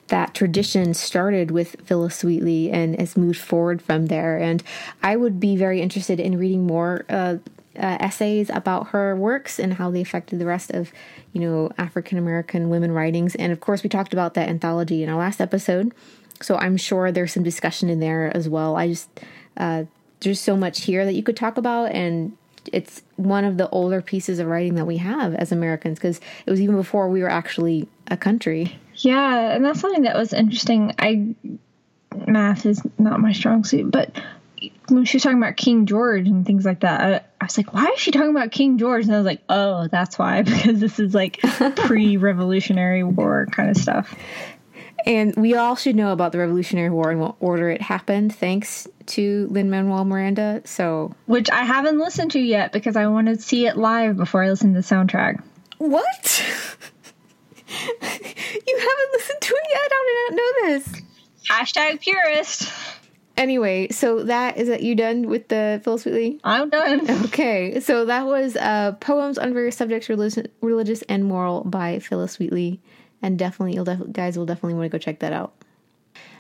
that 0.09 0.35
tradition 0.35 0.95
started 0.95 1.51
with 1.51 1.77
Phillis 1.85 2.23
Wheatley 2.23 2.71
and 2.71 2.99
has 3.01 3.17
moved 3.17 3.41
forward 3.41 3.83
from 3.83 4.07
there. 4.07 4.39
And 4.39 4.63
I 5.03 5.17
would 5.17 5.41
be 5.41 5.57
very 5.57 5.81
interested 5.81 6.21
in 6.21 6.39
reading 6.39 6.67
more 6.67 7.05
uh, 7.09 7.39
uh, 7.77 7.99
essays 8.01 8.51
about 8.51 8.89
her 8.89 9.17
works 9.17 9.59
and 9.59 9.75
how 9.75 9.91
they 9.91 10.01
affected 10.01 10.39
the 10.39 10.47
rest 10.47 10.71
of, 10.71 10.93
you 11.33 11.41
know, 11.41 11.71
African 11.79 12.19
American 12.19 12.69
women 12.69 12.93
writings. 12.93 13.35
And 13.35 13.53
of 13.53 13.61
course, 13.61 13.83
we 13.83 13.89
talked 13.89 14.13
about 14.13 14.35
that 14.35 14.49
anthology 14.49 15.03
in 15.03 15.09
our 15.09 15.19
last 15.19 15.41
episode. 15.41 15.93
So 16.41 16.57
I'm 16.57 16.77
sure 16.77 17.11
there's 17.11 17.33
some 17.33 17.43
discussion 17.43 17.89
in 17.89 18.01
there 18.01 18.35
as 18.37 18.49
well. 18.49 18.77
I 18.77 18.89
just, 18.89 19.09
uh, 19.57 19.85
there's 20.21 20.41
so 20.41 20.57
much 20.57 20.83
here 20.83 21.05
that 21.05 21.15
you 21.15 21.23
could 21.23 21.37
talk 21.37 21.57
about. 21.57 21.93
And 21.93 22.37
it's 22.73 23.03
one 23.17 23.45
of 23.45 23.57
the 23.57 23.69
older 23.71 24.01
pieces 24.03 24.39
of 24.39 24.47
writing 24.47 24.75
that 24.77 24.87
we 24.87 24.97
have 24.99 25.35
as 25.35 25.53
Americans 25.53 25.99
because 25.99 26.21
it 26.47 26.51
was 26.51 26.61
even 26.61 26.77
before 26.77 27.09
we 27.09 27.23
were 27.23 27.31
actually 27.31 27.89
a 28.09 28.17
country. 28.17 28.79
Yeah. 28.97 29.55
And 29.55 29.65
that's 29.65 29.81
something 29.81 30.03
that 30.03 30.17
was 30.17 30.33
interesting. 30.33 30.95
I, 30.99 31.35
math 32.27 32.67
is 32.67 32.83
not 32.99 33.21
my 33.21 33.33
strong 33.33 33.65
suit, 33.65 33.91
but 33.91 34.11
when 34.89 35.05
she 35.05 35.17
was 35.17 35.23
talking 35.23 35.39
about 35.39 35.57
King 35.57 35.87
George 35.87 36.27
and 36.27 36.47
things 36.47 36.65
like 36.65 36.81
that, 36.81 37.01
I, 37.01 37.15
I, 37.41 37.45
was 37.45 37.57
like, 37.57 37.73
why 37.73 37.87
is 37.87 38.01
she 38.01 38.11
talking 38.11 38.31
about 38.31 38.51
King 38.51 38.79
George? 38.79 39.05
And 39.05 39.15
I 39.15 39.19
was 39.19 39.27
like, 39.27 39.43
oh, 39.49 39.89
that's 39.89 40.19
why, 40.19 40.43
because 40.43 40.81
this 40.81 40.99
is 40.99 41.15
like 41.15 41.41
pre 41.77 42.17
Revolutionary 42.17 43.03
War 43.03 43.47
kind 43.51 43.71
of 43.71 43.77
stuff. 43.77 44.15
And 45.05 45.37
we 45.37 45.55
all 45.55 45.77
should 45.77 45.97
know 45.97 46.13
about 46.13 46.33
the 46.33 46.39
Revolutionary 46.39 46.91
War 46.91 47.11
and 47.11 47.21
what 47.21 47.37
order 47.39 47.69
it 47.69 47.83
happened, 47.83 48.35
thanks 48.35 48.89
to 49.07 49.47
Lin 49.51 49.69
Manuel 49.69 50.05
Miranda. 50.07 50.63
So, 50.65 51.15
which 51.27 51.51
I 51.51 51.65
haven't 51.65 51.99
listened 51.99 52.31
to 52.33 52.41
yet 52.41 52.73
because 52.73 52.97
I 52.97 53.07
want 53.07 53.29
to 53.29 53.37
see 53.37 53.67
it 53.67 53.77
live 53.77 54.17
before 54.17 54.43
I 54.43 54.49
listen 54.49 54.73
to 54.73 54.81
the 54.81 54.87
soundtrack. 54.87 55.43
What? 55.77 56.45
you 57.69 58.79
haven't 58.79 59.13
listened 59.13 59.41
to 59.41 59.55
it 59.55 59.67
yet? 59.71 59.91
How 59.93 60.05
did 60.05 60.15
I 60.15 60.29
not 60.31 60.37
know 60.37 60.69
this? 60.69 61.03
Hashtag 61.51 62.01
purist. 62.01 62.73
Anyway, 63.37 63.89
so 63.91 64.23
that 64.23 64.57
is 64.57 64.69
that 64.69 64.83
you 64.83 64.95
done 64.95 65.29
with 65.29 65.49
the 65.49 65.81
Phillis 65.83 66.05
Wheatley? 66.05 66.41
I'm 66.45 66.71
done. 66.71 67.11
Okay, 67.25 67.81
so 67.81 68.05
that 68.05 68.27
was 68.27 68.55
uh, 68.57 68.93
poems 69.01 69.39
on 69.39 69.53
various 69.53 69.77
subjects, 69.77 70.09
religious, 70.09 70.47
religious 70.61 71.03
and 71.03 71.25
moral 71.25 71.65
by 71.65 71.99
Phillis 71.99 72.39
Wheatley, 72.39 72.81
and 73.25 73.39
definitely, 73.39 73.75
you'll 73.75 73.85
def- 73.85 74.13
guys 74.13 74.37
will 74.37 74.45
definitely 74.47 74.75
want 74.75 74.85
to 74.85 74.91
go 74.91 74.99
check 74.99 75.21
that 75.21 75.33
out. 75.33 75.55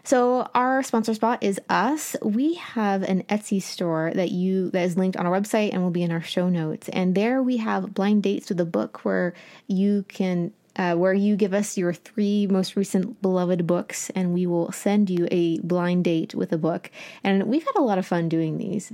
So 0.04 0.50
our 0.54 0.82
sponsor 0.82 1.14
spot 1.14 1.42
is 1.42 1.58
us. 1.70 2.14
We 2.22 2.54
have 2.56 3.02
an 3.02 3.22
Etsy 3.22 3.62
store 3.62 4.12
that 4.14 4.30
you 4.30 4.70
that 4.72 4.82
is 4.82 4.98
linked 4.98 5.16
on 5.16 5.26
our 5.26 5.32
website 5.32 5.72
and 5.72 5.82
will 5.82 5.90
be 5.90 6.02
in 6.02 6.12
our 6.12 6.20
show 6.20 6.50
notes. 6.50 6.90
And 6.90 7.14
there 7.14 7.42
we 7.42 7.56
have 7.56 7.94
blind 7.94 8.22
dates 8.22 8.50
with 8.50 8.60
a 8.60 8.66
book 8.66 9.02
where 9.02 9.32
you 9.66 10.04
can 10.08 10.52
uh, 10.76 10.94
where 10.94 11.14
you 11.14 11.36
give 11.36 11.54
us 11.54 11.78
your 11.78 11.94
three 11.94 12.46
most 12.46 12.76
recent 12.76 13.22
beloved 13.22 13.66
books, 13.66 14.10
and 14.10 14.34
we 14.34 14.44
will 14.46 14.70
send 14.72 15.08
you 15.08 15.26
a 15.30 15.58
blind 15.60 16.04
date 16.04 16.34
with 16.34 16.52
a 16.52 16.58
book. 16.58 16.90
And 17.22 17.44
we've 17.44 17.64
had 17.64 17.76
a 17.76 17.82
lot 17.82 17.96
of 17.96 18.06
fun 18.06 18.28
doing 18.28 18.58
these. 18.58 18.92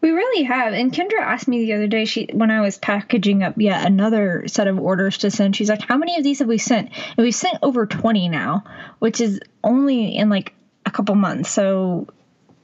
We 0.00 0.10
really 0.10 0.44
have. 0.44 0.72
And 0.72 0.92
Kendra 0.92 1.20
asked 1.20 1.48
me 1.48 1.64
the 1.64 1.74
other 1.74 1.86
day, 1.86 2.04
she 2.04 2.28
when 2.32 2.50
I 2.50 2.60
was 2.60 2.78
packaging 2.78 3.42
up 3.42 3.54
yet 3.58 3.86
another 3.86 4.48
set 4.48 4.66
of 4.66 4.78
orders 4.78 5.18
to 5.18 5.30
send, 5.30 5.56
she's 5.56 5.68
like, 5.68 5.82
How 5.82 5.98
many 5.98 6.16
of 6.16 6.24
these 6.24 6.38
have 6.38 6.48
we 6.48 6.58
sent? 6.58 6.90
And 6.94 7.24
we've 7.24 7.34
sent 7.34 7.58
over 7.62 7.86
20 7.86 8.28
now, 8.28 8.64
which 8.98 9.20
is 9.20 9.40
only 9.62 10.16
in 10.16 10.30
like 10.30 10.54
a 10.86 10.90
couple 10.90 11.14
months. 11.14 11.50
So 11.50 12.08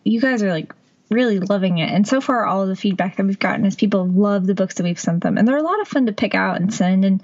you 0.05 0.21
guys 0.21 0.43
are 0.43 0.51
like 0.51 0.73
really 1.11 1.39
loving 1.39 1.79
it. 1.79 1.91
And 1.91 2.07
so 2.07 2.21
far, 2.21 2.47
all 2.47 2.63
of 2.63 2.69
the 2.69 2.77
feedback 2.77 3.17
that 3.17 3.27
we've 3.27 3.39
gotten 3.39 3.65
is 3.65 3.77
people 3.77 4.07
love 4.07 4.47
the 4.47 4.55
books 4.55 4.75
that 4.75 4.85
we've 4.85 4.99
sent 4.99 5.23
them. 5.23 5.39
And 5.39 5.47
they're 5.47 5.57
a 5.57 5.63
lot 5.63 5.81
of 5.81 5.89
fun 5.89 6.07
to 6.07 6.13
pick 6.13 6.35
out 6.35 6.61
and 6.61 6.73
send. 6.73 7.05
And 7.05 7.23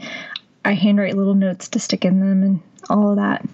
I 0.65 0.73
handwrite 0.73 1.17
little 1.17 1.35
notes 1.35 1.69
to 1.71 1.81
stick 1.81 2.05
in 2.05 2.21
them 2.21 2.43
and 2.43 2.61
all 2.89 3.11
of 3.11 3.17
that. 3.17 3.47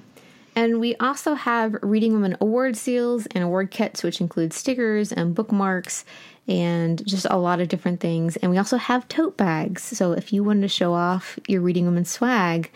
And 0.55 0.81
we 0.81 0.97
also 0.97 1.35
have 1.35 1.77
Reading 1.83 2.14
Women 2.14 2.37
award 2.40 2.77
seals 2.77 3.27
and 3.27 3.44
award 3.44 3.71
kits, 3.71 4.03
which 4.03 4.21
include 4.21 4.53
stickers 4.53 5.12
and 5.12 5.35
bookmarks 5.35 6.05
and 6.49 7.07
just 7.07 7.27
a 7.29 7.37
lot 7.37 7.61
of 7.61 7.69
different 7.69 8.01
things. 8.01 8.37
And 8.37 8.51
we 8.51 8.59
also 8.59 8.79
have 8.79 9.07
tote 9.09 9.37
bags. 9.37 9.83
So 9.83 10.13
if 10.13 10.33
you 10.33 10.43
wanted 10.43 10.63
to 10.63 10.69
show 10.69 10.95
off 10.95 11.39
your 11.47 11.61
Reading 11.61 11.85
Women 11.85 12.07
swag 12.07 12.71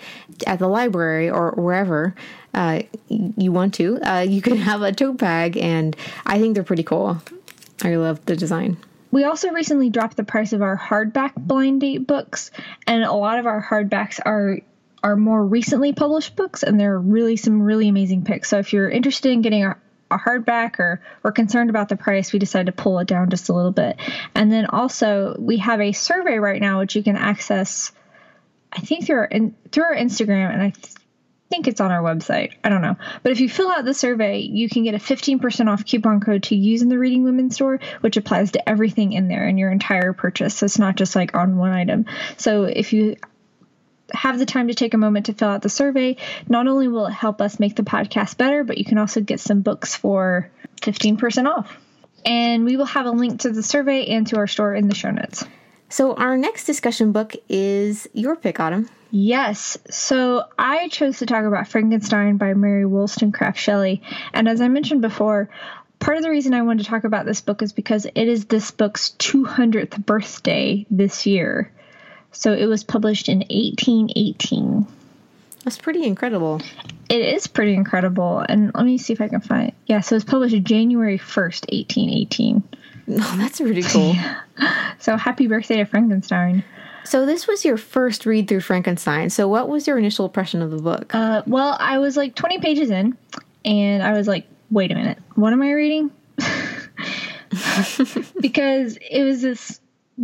at 0.46 0.58
the 0.58 0.68
library 0.68 1.30
or 1.30 1.52
wherever 1.52 2.14
uh, 2.52 2.82
you 3.08 3.50
want 3.50 3.74
to, 3.74 3.98
uh, 4.02 4.20
you 4.20 4.42
can 4.42 4.56
have 4.58 4.82
a 4.82 4.92
tote 4.92 5.16
bag. 5.16 5.56
And 5.56 5.96
I 6.26 6.38
think 6.38 6.54
they're 6.54 6.64
pretty 6.64 6.84
cool. 6.84 7.20
I 7.82 7.96
love 7.96 8.24
the 8.26 8.36
design. 8.36 8.76
We 9.10 9.24
also 9.24 9.50
recently 9.50 9.90
dropped 9.90 10.16
the 10.16 10.24
price 10.24 10.52
of 10.52 10.62
our 10.62 10.76
hardback 10.76 11.34
blind 11.36 11.82
date 11.82 12.06
books, 12.06 12.50
and 12.86 13.04
a 13.04 13.12
lot 13.12 13.38
of 13.38 13.46
our 13.46 13.62
hardbacks 13.62 14.18
are 14.24 14.60
are 15.02 15.16
more 15.16 15.44
recently 15.44 15.92
published 15.92 16.34
books, 16.34 16.62
and 16.62 16.80
they're 16.80 16.98
really 16.98 17.36
some 17.36 17.60
really 17.60 17.88
amazing 17.88 18.24
picks. 18.24 18.48
So 18.48 18.58
if 18.58 18.72
you're 18.72 18.88
interested 18.88 19.32
in 19.32 19.42
getting 19.42 19.64
a, 19.64 19.76
a 20.12 20.18
hardback 20.18 20.78
or 20.78 21.02
we're 21.22 21.32
concerned 21.32 21.70
about 21.70 21.88
the 21.88 21.96
price, 21.96 22.32
we 22.32 22.38
decided 22.38 22.66
to 22.66 22.82
pull 22.82 22.98
it 22.98 23.06
down 23.06 23.30
just 23.30 23.48
a 23.48 23.52
little 23.52 23.72
bit. 23.72 23.98
And 24.34 24.52
then 24.52 24.66
also 24.66 25.36
we 25.38 25.58
have 25.58 25.80
a 25.80 25.92
survey 25.92 26.38
right 26.38 26.60
now 26.60 26.80
which 26.80 26.96
you 26.96 27.02
can 27.02 27.16
access. 27.16 27.92
I 28.72 28.80
think 28.80 29.06
through 29.06 29.16
our 29.16 29.24
in, 29.24 29.54
through 29.70 29.84
our 29.84 29.96
Instagram, 29.96 30.52
and 30.52 30.62
I 30.62 30.72
think 31.50 31.68
it's 31.68 31.82
on 31.82 31.92
our 31.92 32.02
website. 32.02 32.54
I 32.64 32.70
don't 32.70 32.80
know. 32.80 32.96
But 33.22 33.32
if 33.32 33.40
you 33.40 33.48
fill 33.48 33.70
out 33.70 33.84
the 33.84 33.92
survey, 33.92 34.38
you 34.38 34.70
can 34.70 34.84
get 34.84 34.94
a 34.94 34.98
15% 34.98 35.68
off 35.68 35.84
coupon 35.84 36.20
code 36.20 36.44
to 36.44 36.56
use 36.56 36.80
in 36.80 36.88
the 36.88 36.98
Reading 36.98 37.24
Women 37.24 37.50
store, 37.50 37.78
which 38.00 38.16
applies 38.16 38.52
to 38.52 38.66
everything 38.66 39.12
in 39.12 39.28
there 39.28 39.46
in 39.46 39.58
your 39.58 39.70
entire 39.70 40.14
purchase. 40.14 40.56
So 40.56 40.64
it's 40.64 40.78
not 40.78 40.96
just 40.96 41.14
like 41.14 41.36
on 41.36 41.58
one 41.58 41.72
item. 41.72 42.06
So 42.38 42.64
if 42.64 42.94
you 42.94 43.16
have 44.12 44.38
the 44.38 44.46
time 44.46 44.68
to 44.68 44.74
take 44.74 44.94
a 44.94 44.98
moment 44.98 45.26
to 45.26 45.34
fill 45.34 45.48
out 45.48 45.62
the 45.62 45.68
survey, 45.68 46.16
not 46.48 46.66
only 46.66 46.88
will 46.88 47.06
it 47.06 47.12
help 47.12 47.40
us 47.40 47.60
make 47.60 47.76
the 47.76 47.82
podcast 47.82 48.36
better, 48.36 48.64
but 48.64 48.78
you 48.78 48.84
can 48.84 48.98
also 48.98 49.20
get 49.20 49.40
some 49.40 49.62
books 49.62 49.94
for 49.94 50.50
15% 50.80 51.46
off. 51.46 51.76
And 52.24 52.64
we 52.64 52.76
will 52.76 52.86
have 52.86 53.06
a 53.06 53.10
link 53.10 53.40
to 53.40 53.50
the 53.50 53.62
survey 53.62 54.06
and 54.06 54.26
to 54.28 54.36
our 54.36 54.46
store 54.46 54.74
in 54.74 54.88
the 54.88 54.94
show 54.94 55.10
notes. 55.10 55.44
So, 55.88 56.14
our 56.14 56.38
next 56.38 56.64
discussion 56.64 57.12
book 57.12 57.34
is 57.48 58.08
your 58.14 58.36
pick, 58.36 58.60
Autumn. 58.60 58.88
Yes. 59.14 59.76
So 59.90 60.44
I 60.58 60.88
chose 60.88 61.18
to 61.18 61.26
talk 61.26 61.44
about 61.44 61.68
Frankenstein 61.68 62.38
by 62.38 62.54
Mary 62.54 62.86
Wollstonecraft 62.86 63.58
Shelley. 63.58 64.00
And 64.32 64.48
as 64.48 64.62
I 64.62 64.68
mentioned 64.68 65.02
before, 65.02 65.50
part 65.98 66.16
of 66.16 66.22
the 66.22 66.30
reason 66.30 66.54
I 66.54 66.62
wanted 66.62 66.84
to 66.84 66.88
talk 66.88 67.04
about 67.04 67.26
this 67.26 67.42
book 67.42 67.60
is 67.60 67.74
because 67.74 68.06
it 68.06 68.26
is 68.26 68.46
this 68.46 68.70
book's 68.70 69.10
200th 69.18 70.06
birthday 70.06 70.86
this 70.90 71.26
year. 71.26 71.70
So 72.32 72.52
it 72.52 72.66
was 72.66 72.82
published 72.82 73.28
in 73.28 73.38
1818. 73.38 74.86
That's 75.64 75.78
pretty 75.78 76.04
incredible. 76.04 76.60
It 77.08 77.20
is 77.20 77.46
pretty 77.46 77.74
incredible. 77.74 78.40
And 78.40 78.72
let 78.74 78.84
me 78.84 78.98
see 78.98 79.12
if 79.12 79.20
I 79.20 79.28
can 79.28 79.40
find 79.40 79.68
it. 79.68 79.74
Yeah, 79.86 80.00
so 80.00 80.14
it 80.14 80.16
was 80.16 80.24
published 80.24 80.60
January 80.64 81.18
1st, 81.18 81.72
1818. 81.72 82.62
Oh, 83.14 83.34
that's 83.36 83.60
pretty 83.60 83.82
cool. 83.82 84.14
so 85.00 85.16
happy 85.16 85.48
birthday 85.48 85.78
to 85.78 85.84
Frankenstein. 85.84 86.62
So 87.04 87.26
this 87.26 87.48
was 87.48 87.64
your 87.64 87.76
first 87.76 88.26
read 88.26 88.46
through 88.48 88.60
Frankenstein. 88.60 89.28
So 89.28 89.48
what 89.48 89.68
was 89.68 89.88
your 89.88 89.98
initial 89.98 90.26
impression 90.26 90.62
of 90.62 90.70
the 90.70 90.78
book? 90.78 91.12
Uh, 91.12 91.42
well, 91.46 91.76
I 91.80 91.98
was 91.98 92.16
like 92.16 92.36
20 92.36 92.60
pages 92.60 92.90
in, 92.90 93.18
and 93.64 94.04
I 94.04 94.12
was 94.12 94.28
like, 94.28 94.46
"Wait 94.70 94.92
a 94.92 94.94
minute, 94.94 95.18
what 95.34 95.52
am 95.52 95.62
I 95.62 95.72
reading?" 95.72 96.12
because 98.40 98.96
it 99.10 99.24
was 99.24 99.42
this 99.42 99.80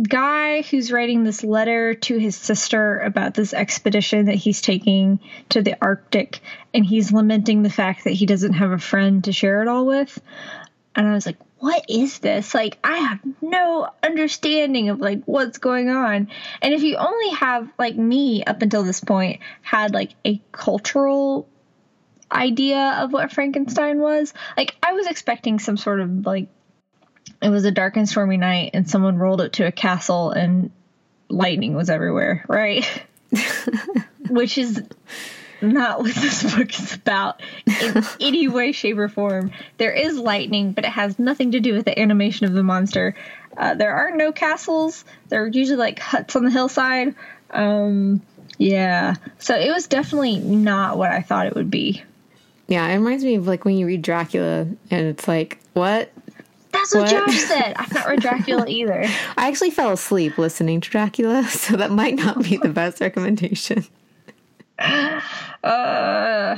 guy 0.07 0.61
who's 0.61 0.91
writing 0.91 1.23
this 1.23 1.43
letter 1.43 1.93
to 1.95 2.17
his 2.17 2.35
sister 2.35 2.99
about 2.99 3.33
this 3.33 3.53
expedition 3.53 4.25
that 4.25 4.35
he's 4.35 4.61
taking 4.61 5.19
to 5.49 5.61
the 5.61 5.75
Arctic, 5.81 6.39
and 6.73 6.85
he's 6.85 7.11
lamenting 7.11 7.63
the 7.63 7.69
fact 7.69 8.03
that 8.03 8.11
he 8.11 8.25
doesn't 8.25 8.53
have 8.53 8.71
a 8.71 8.77
friend 8.77 9.23
to 9.23 9.31
share 9.31 9.61
it 9.61 9.67
all 9.67 9.85
with. 9.85 10.21
And 10.95 11.07
I 11.07 11.13
was 11.13 11.25
like, 11.25 11.37
what 11.59 11.85
is 11.89 12.19
this? 12.19 12.53
Like, 12.53 12.77
I 12.83 12.97
have 12.97 13.19
no 13.41 13.89
understanding 14.01 14.89
of 14.89 14.99
like 14.99 15.23
what's 15.25 15.57
going 15.57 15.89
on. 15.89 16.29
And 16.61 16.73
if 16.73 16.83
you 16.83 16.95
only 16.95 17.29
have 17.35 17.69
like 17.77 17.95
me 17.95 18.43
up 18.43 18.61
until 18.61 18.83
this 18.83 19.01
point 19.01 19.41
had 19.61 19.93
like 19.93 20.11
a 20.25 20.41
cultural 20.51 21.47
idea 22.31 22.99
of 23.01 23.11
what 23.11 23.31
Frankenstein 23.31 23.99
was, 23.99 24.33
like 24.55 24.75
I 24.81 24.93
was 24.93 25.07
expecting 25.07 25.59
some 25.59 25.77
sort 25.77 25.99
of 25.99 26.25
like 26.25 26.47
it 27.41 27.49
was 27.49 27.65
a 27.65 27.71
dark 27.71 27.97
and 27.97 28.07
stormy 28.07 28.37
night 28.37 28.71
and 28.73 28.89
someone 28.89 29.17
rolled 29.17 29.41
it 29.41 29.53
to 29.53 29.65
a 29.65 29.71
castle 29.71 30.31
and 30.31 30.71
lightning 31.29 31.73
was 31.75 31.89
everywhere, 31.89 32.43
right? 32.47 32.85
Which 34.29 34.57
is 34.57 34.83
not 35.61 35.99
what 35.99 36.15
this 36.15 36.55
book 36.55 36.73
is 36.77 36.93
about 36.93 37.41
in 37.65 38.03
any 38.19 38.47
way, 38.47 38.71
shape, 38.71 38.97
or 38.97 39.09
form. 39.09 39.51
There 39.77 39.91
is 39.91 40.17
lightning, 40.17 40.71
but 40.73 40.85
it 40.85 40.91
has 40.91 41.19
nothing 41.19 41.51
to 41.51 41.59
do 41.59 41.73
with 41.73 41.85
the 41.85 41.97
animation 41.99 42.45
of 42.45 42.53
the 42.53 42.63
monster. 42.63 43.15
Uh, 43.55 43.75
there 43.75 43.93
are 43.93 44.11
no 44.15 44.31
castles. 44.31 45.03
There 45.29 45.43
are 45.43 45.47
usually 45.47 45.77
like 45.77 45.99
huts 45.99 46.35
on 46.35 46.43
the 46.43 46.51
hillside. 46.51 47.15
Um, 47.51 48.21
yeah. 48.57 49.15
So 49.39 49.55
it 49.55 49.69
was 49.69 49.87
definitely 49.87 50.39
not 50.39 50.97
what 50.97 51.11
I 51.11 51.21
thought 51.21 51.47
it 51.47 51.55
would 51.55 51.71
be. 51.71 52.03
Yeah, 52.67 52.87
it 52.87 52.95
reminds 52.95 53.23
me 53.23 53.35
of 53.35 53.47
like 53.47 53.65
when 53.65 53.77
you 53.77 53.87
read 53.87 54.01
Dracula 54.01 54.61
and 54.61 54.77
it's 54.91 55.27
like, 55.27 55.59
what? 55.73 56.11
That's 56.91 57.11
what, 57.11 57.21
what? 57.21 57.27
Josh 57.27 57.39
said. 57.41 57.73
I've 57.75 57.93
not 57.93 58.07
read 58.07 58.21
Dracula 58.21 58.65
either. 58.67 59.05
I 59.37 59.47
actually 59.47 59.71
fell 59.71 59.91
asleep 59.91 60.37
listening 60.37 60.81
to 60.81 60.89
Dracula, 60.89 61.43
so 61.49 61.75
that 61.77 61.91
might 61.91 62.15
not 62.15 62.43
be 62.43 62.57
the 62.57 62.69
best 62.69 63.01
recommendation. 63.01 63.85
Uh, 64.79 66.57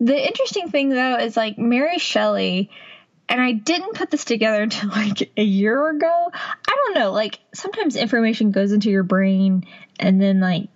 the 0.00 0.26
interesting 0.26 0.70
thing 0.70 0.90
though 0.90 1.16
is 1.16 1.36
like 1.36 1.58
Mary 1.58 1.98
Shelley, 1.98 2.70
and 3.28 3.40
I 3.40 3.52
didn't 3.52 3.94
put 3.94 4.10
this 4.10 4.24
together 4.24 4.62
until 4.62 4.88
like 4.90 5.30
a 5.36 5.42
year 5.42 5.88
ago. 5.90 6.30
I 6.32 6.76
don't 6.84 6.94
know, 6.94 7.12
like 7.12 7.40
sometimes 7.52 7.96
information 7.96 8.52
goes 8.52 8.72
into 8.72 8.90
your 8.90 9.02
brain 9.02 9.66
and 9.98 10.20
then 10.20 10.40
like 10.40 10.68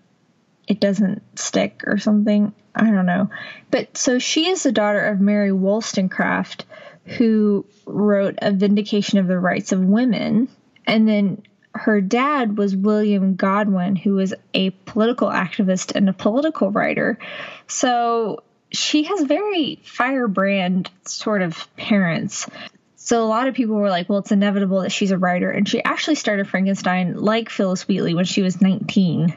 it 0.66 0.80
doesn't 0.80 1.22
stick 1.38 1.82
or 1.86 1.98
something. 1.98 2.52
I 2.74 2.90
don't 2.90 3.06
know. 3.06 3.30
But 3.70 3.96
so 3.96 4.18
she 4.18 4.48
is 4.48 4.62
the 4.62 4.72
daughter 4.72 5.00
of 5.06 5.20
Mary 5.20 5.52
Wollstonecraft, 5.52 6.66
who 7.04 7.64
wrote 7.86 8.34
A 8.38 8.52
Vindication 8.52 9.18
of 9.18 9.28
the 9.28 9.38
Rights 9.38 9.72
of 9.72 9.80
Women. 9.80 10.48
And 10.86 11.08
then 11.08 11.42
her 11.72 12.00
dad 12.00 12.56
was 12.56 12.74
William 12.74 13.36
Godwin, 13.36 13.96
who 13.96 14.14
was 14.14 14.34
a 14.54 14.70
political 14.70 15.28
activist 15.28 15.94
and 15.94 16.08
a 16.08 16.12
political 16.12 16.70
writer. 16.70 17.18
So 17.66 18.42
she 18.72 19.04
has 19.04 19.22
very 19.22 19.80
firebrand 19.84 20.90
sort 21.04 21.42
of 21.42 21.74
parents. 21.76 22.48
So 22.96 23.22
a 23.22 23.28
lot 23.28 23.46
of 23.46 23.54
people 23.54 23.76
were 23.76 23.90
like, 23.90 24.08
well, 24.08 24.18
it's 24.18 24.32
inevitable 24.32 24.80
that 24.80 24.90
she's 24.90 25.12
a 25.12 25.18
writer. 25.18 25.50
And 25.50 25.68
she 25.68 25.82
actually 25.82 26.16
started 26.16 26.48
Frankenstein 26.48 27.14
like 27.16 27.50
Phillis 27.50 27.86
Wheatley 27.86 28.14
when 28.14 28.24
she 28.24 28.42
was 28.42 28.60
19. 28.60 29.32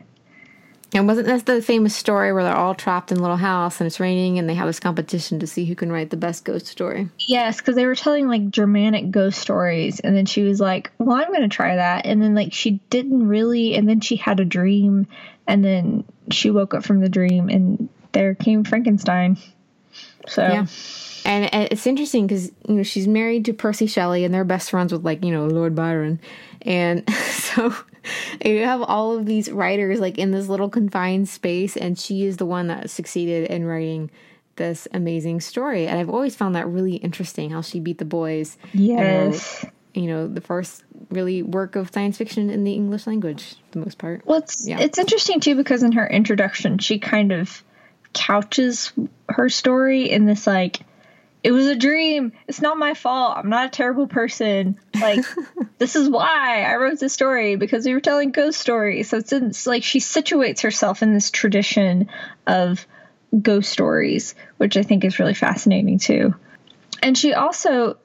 And 0.93 1.07
wasn't 1.07 1.27
that 1.27 1.45
the 1.45 1.61
famous 1.61 1.95
story 1.95 2.33
where 2.33 2.43
they're 2.43 2.55
all 2.55 2.73
trapped 2.73 3.11
in 3.11 3.19
a 3.19 3.21
little 3.21 3.37
house 3.37 3.79
and 3.79 3.85
it's 3.85 3.99
raining 3.99 4.39
and 4.39 4.49
they 4.49 4.55
have 4.55 4.65
this 4.65 4.79
competition 4.79 5.39
to 5.39 5.47
see 5.47 5.65
who 5.65 5.75
can 5.75 5.91
write 5.91 6.09
the 6.09 6.17
best 6.17 6.45
ghost 6.45 6.65
story? 6.65 7.09
Yes, 7.19 7.57
because 7.57 7.75
they 7.75 7.85
were 7.85 7.95
telling 7.95 8.27
like 8.27 8.49
Germanic 8.49 9.11
ghost 9.11 9.39
stories. 9.39 9.99
And 9.99 10.15
then 10.15 10.25
she 10.25 10.41
was 10.41 10.59
like, 10.59 10.91
well, 10.97 11.15
I'm 11.15 11.27
going 11.27 11.41
to 11.41 11.47
try 11.47 11.75
that. 11.75 12.05
And 12.05 12.21
then 12.21 12.33
like 12.33 12.53
she 12.53 12.79
didn't 12.89 13.27
really. 13.27 13.75
And 13.75 13.87
then 13.87 14.01
she 14.01 14.15
had 14.15 14.39
a 14.39 14.45
dream. 14.45 15.05
And 15.47 15.63
then 15.63 16.05
she 16.31 16.49
woke 16.49 16.73
up 16.73 16.83
from 16.83 17.01
the 17.01 17.09
dream 17.09 17.49
and 17.49 17.89
there 18.11 18.33
came 18.33 18.63
Frankenstein. 18.63 19.37
So. 20.27 20.41
Yeah. 20.41 20.65
And 21.25 21.49
it's 21.71 21.85
interesting 21.85 22.25
because 22.25 22.51
you 22.67 22.75
know 22.75 22.83
she's 22.83 23.07
married 23.07 23.45
to 23.45 23.53
Percy 23.53 23.87
Shelley 23.87 24.23
and 24.23 24.33
they're 24.33 24.45
best 24.45 24.69
friends 24.71 24.93
with 24.93 25.03
like 25.03 25.23
you 25.23 25.31
know 25.31 25.45
Lord 25.45 25.75
Byron, 25.75 26.19
and 26.61 27.07
so 27.13 27.75
you 28.45 28.63
have 28.63 28.81
all 28.81 29.17
of 29.17 29.25
these 29.25 29.51
writers 29.51 29.99
like 29.99 30.17
in 30.17 30.31
this 30.31 30.47
little 30.47 30.69
confined 30.69 31.29
space, 31.29 31.77
and 31.77 31.97
she 31.97 32.25
is 32.25 32.37
the 32.37 32.45
one 32.45 32.67
that 32.67 32.89
succeeded 32.89 33.49
in 33.49 33.65
writing 33.65 34.11
this 34.55 34.87
amazing 34.93 35.41
story. 35.41 35.87
And 35.87 35.99
I've 35.99 36.09
always 36.09 36.35
found 36.35 36.55
that 36.55 36.67
really 36.67 36.95
interesting 36.95 37.49
how 37.49 37.61
she 37.61 37.79
beat 37.79 37.97
the 37.97 38.05
boys. 38.05 38.57
Yes. 38.73 39.65
you 39.93 40.07
know, 40.07 40.27
the 40.27 40.41
first 40.41 40.83
really 41.09 41.41
work 41.41 41.75
of 41.75 41.91
science 41.91 42.17
fiction 42.17 42.49
in 42.49 42.63
the 42.63 42.73
English 42.73 43.07
language, 43.07 43.55
the 43.71 43.79
most 43.79 43.97
part. 43.97 44.21
Well, 44.25 44.39
it's, 44.39 44.67
yeah. 44.67 44.79
it's 44.79 44.99
interesting 44.99 45.39
too 45.39 45.55
because 45.55 45.81
in 45.81 45.93
her 45.93 46.07
introduction, 46.07 46.77
she 46.77 46.99
kind 46.99 47.31
of 47.31 47.63
couches 48.13 48.91
her 49.29 49.49
story 49.49 50.09
in 50.09 50.25
this 50.25 50.45
like 50.45 50.81
it 51.43 51.51
was 51.51 51.67
a 51.67 51.75
dream. 51.75 52.33
It's 52.47 52.61
not 52.61 52.77
my 52.77 52.93
fault. 52.93 53.37
I'm 53.37 53.49
not 53.49 53.67
a 53.67 53.69
terrible 53.69 54.07
person. 54.07 54.77
Like, 54.99 55.23
this 55.77 55.95
is 55.95 56.09
why 56.09 56.63
I 56.63 56.75
wrote 56.75 56.99
this 56.99 57.13
story 57.13 57.55
because 57.55 57.85
we 57.85 57.93
were 57.93 58.01
telling 58.01 58.31
ghost 58.31 58.59
stories. 58.59 59.09
So 59.09 59.17
it's, 59.17 59.31
it's 59.31 59.65
like 59.65 59.83
she 59.83 59.99
situates 59.99 60.61
herself 60.61 61.01
in 61.01 61.13
this 61.13 61.31
tradition 61.31 62.09
of 62.45 62.85
ghost 63.41 63.71
stories, 63.71 64.35
which 64.57 64.75
I 64.75 64.83
think 64.83 65.05
is 65.05 65.19
really 65.19 65.33
fascinating 65.33 65.99
too. 65.99 66.35
And 67.01 67.17
she 67.17 67.33
also, 67.33 67.97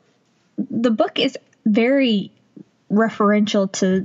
the 0.57 0.93
book 0.93 1.19
is 1.19 1.37
very 1.67 2.31
referential 2.91 3.71
to 3.73 4.05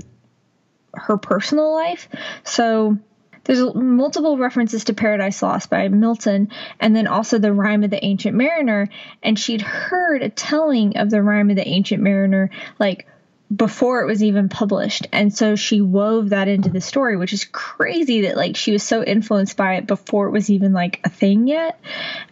her 0.95 1.17
personal 1.17 1.71
life. 1.71 2.09
So 2.43 2.97
there's 3.43 3.73
multiple 3.75 4.37
references 4.37 4.85
to 4.85 4.93
Paradise 4.93 5.41
Lost 5.41 5.69
by 5.69 5.87
Milton, 5.87 6.49
and 6.79 6.95
then 6.95 7.07
also 7.07 7.37
the 7.37 7.53
Rime 7.53 7.83
of 7.83 7.89
the 7.89 8.03
Ancient 8.03 8.35
Mariner. 8.35 8.87
And 9.23 9.37
she'd 9.37 9.61
heard 9.61 10.21
a 10.21 10.29
telling 10.29 10.97
of 10.97 11.09
the 11.09 11.21
Rime 11.21 11.49
of 11.49 11.55
the 11.55 11.67
Ancient 11.67 12.01
Mariner, 12.01 12.49
like 12.79 13.07
before 13.53 14.01
it 14.01 14.05
was 14.05 14.23
even 14.23 14.47
published. 14.47 15.07
And 15.11 15.33
so 15.33 15.55
she 15.55 15.81
wove 15.81 16.29
that 16.29 16.47
into 16.47 16.69
the 16.69 16.81
story, 16.81 17.17
which 17.17 17.33
is 17.33 17.45
crazy 17.45 18.21
that 18.21 18.37
like 18.37 18.55
she 18.55 18.71
was 18.71 18.83
so 18.83 19.03
influenced 19.03 19.57
by 19.57 19.75
it 19.75 19.87
before 19.87 20.27
it 20.27 20.31
was 20.31 20.49
even 20.49 20.71
like 20.71 20.99
a 21.03 21.09
thing 21.09 21.47
yet. 21.47 21.79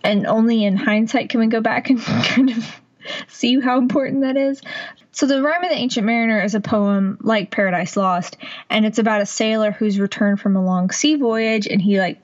And 0.04 0.28
only 0.28 0.64
in 0.64 0.78
hindsight 0.78 1.30
can 1.30 1.40
we 1.40 1.48
go 1.48 1.62
back 1.62 1.90
and 1.90 2.00
kind 2.02 2.52
of 2.52 2.82
see 3.28 3.60
how 3.60 3.78
important 3.78 4.22
that 4.22 4.38
is. 4.38 4.62
So, 5.12 5.26
The 5.26 5.42
Rime 5.42 5.64
of 5.64 5.70
the 5.70 5.76
Ancient 5.76 6.06
Mariner 6.06 6.42
is 6.42 6.56
a 6.56 6.62
poem 6.62 7.18
like 7.22 7.52
Paradise 7.52 7.98
Lost, 7.98 8.38
and 8.70 8.86
it's 8.86 9.00
about 9.00 9.22
a 9.22 9.26
sailor 9.26 9.72
who's 9.72 10.00
returned 10.00 10.40
from 10.40 10.56
a 10.56 10.64
long 10.64 10.92
sea 10.92 11.16
voyage, 11.16 11.68
and 11.68 11.82
he 11.82 12.00
like 12.00 12.20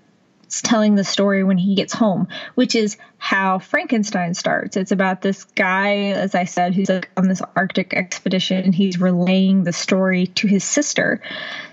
telling 0.62 0.96
the 0.96 1.04
story 1.04 1.44
when 1.44 1.58
he 1.58 1.76
gets 1.76 1.94
home, 1.94 2.28
which 2.56 2.76
is 2.76 2.98
how 3.18 3.60
Frankenstein 3.60 4.34
starts. 4.34 4.78
It's 4.78 4.92
about 4.92 5.22
this 5.22 5.46
guy, 5.46 6.10
as 6.10 6.36
I 6.36 6.46
said, 6.46 6.76
who's 6.76 6.90
like 6.90 7.10
on 7.18 7.28
this 7.28 7.42
Arctic 7.56 7.94
expedition, 7.94 8.64
and 8.64 8.76
he's 8.76 9.00
relaying 9.00 9.64
the 9.64 9.74
story 9.74 10.28
to 10.28 10.48
his 10.48 10.64
sister. 10.64 11.22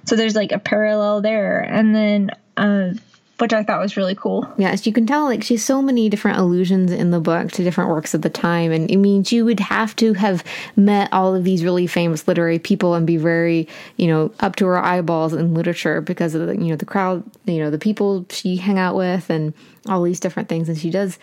So 0.07 0.17
there's 0.17 0.37
like 0.37 0.53
a 0.53 0.59
parallel 0.59 1.21
there, 1.21 1.61
and 1.61 1.95
then. 1.95 2.31
Uh, 2.57 2.93
which 3.41 3.53
I 3.53 3.63
thought 3.63 3.81
was 3.81 3.97
really 3.97 4.15
cool. 4.15 4.47
Yes, 4.59 4.87
you 4.87 4.93
can 4.93 5.07
tell 5.07 5.25
like 5.25 5.43
she's 5.43 5.65
so 5.65 5.81
many 5.81 6.09
different 6.09 6.39
allusions 6.39 6.93
in 6.93 7.11
the 7.11 7.21
book 7.21 7.51
to 7.53 7.65
different 7.65 7.91
works 7.91 8.15
of 8.15 8.23
the 8.23 8.31
time, 8.31 8.71
and 8.71 8.91
it 8.91 8.99
means 8.99 9.33
you 9.33 9.45
would 9.45 9.61
have 9.61 9.97
to 9.97 10.13
have 10.15 10.45
met 10.77 11.13
all 11.13 11.35
of 11.35 11.45
these 11.45 11.65
really 11.65 11.87
famous 11.87 12.29
literary 12.29 12.59
people 12.59 12.95
and 12.95 13.07
be 13.07 13.17
very, 13.17 13.67
you 13.97 14.07
know, 14.07 14.33
up 14.41 14.57
to 14.57 14.67
her 14.67 14.79
eyeballs 14.79 15.33
in 15.33 15.55
literature 15.55 16.01
because 16.01 16.35
of 16.35 16.47
the 16.47 16.55
you 16.55 16.69
know 16.69 16.77
the 16.77 16.87
crowd, 16.87 17.25
you 17.47 17.59
know, 17.59 17.71
the 17.71 17.79
people 17.79 18.27
she 18.31 18.57
hang 18.57 18.79
out 18.79 18.95
with, 18.95 19.31
and 19.31 19.55
all 19.89 20.03
these 20.03 20.21
different 20.21 20.49
things, 20.49 20.69
and 20.69 20.79
she 20.79 20.91
does 20.91 21.19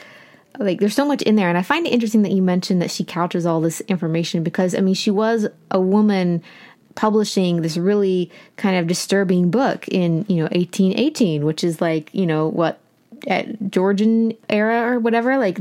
like 0.60 0.80
there's 0.80 0.95
so 0.95 1.06
much 1.06 1.21
in 1.21 1.36
there. 1.36 1.49
And 1.49 1.58
i 1.58 1.62
find 1.62 1.86
it 1.86 1.93
interesting 1.93 2.23
that 2.23 2.32
you 2.32 2.41
mentioned 2.41 2.82
that 2.82 2.91
she 2.91 3.03
couches 3.03 3.45
all 3.45 3.62
this 3.62 3.82
information 3.82 4.43
because 4.43 4.73
i 4.73 4.80
mean 4.80 4.95
she 4.95 5.12
was 5.12 5.47
a 5.71 5.80
woman 5.80 6.41
publishing 6.97 7.62
this 7.62 7.77
really 7.77 8.29
kind 8.57 8.75
of 8.75 8.88
disturbing 8.88 9.49
book 9.49 9.88
in 9.88 10.25
you 10.27 10.38
know 10.38 10.49
1818 10.51 11.45
which 11.45 11.63
is 11.63 11.79
like 11.79 12.13
you 12.13 12.25
know 12.25 12.47
what 12.47 12.79
at 13.27 13.69
georgian 13.69 14.33
era 14.49 14.91
or 14.91 14.99
whatever 14.99 15.38
like 15.38 15.60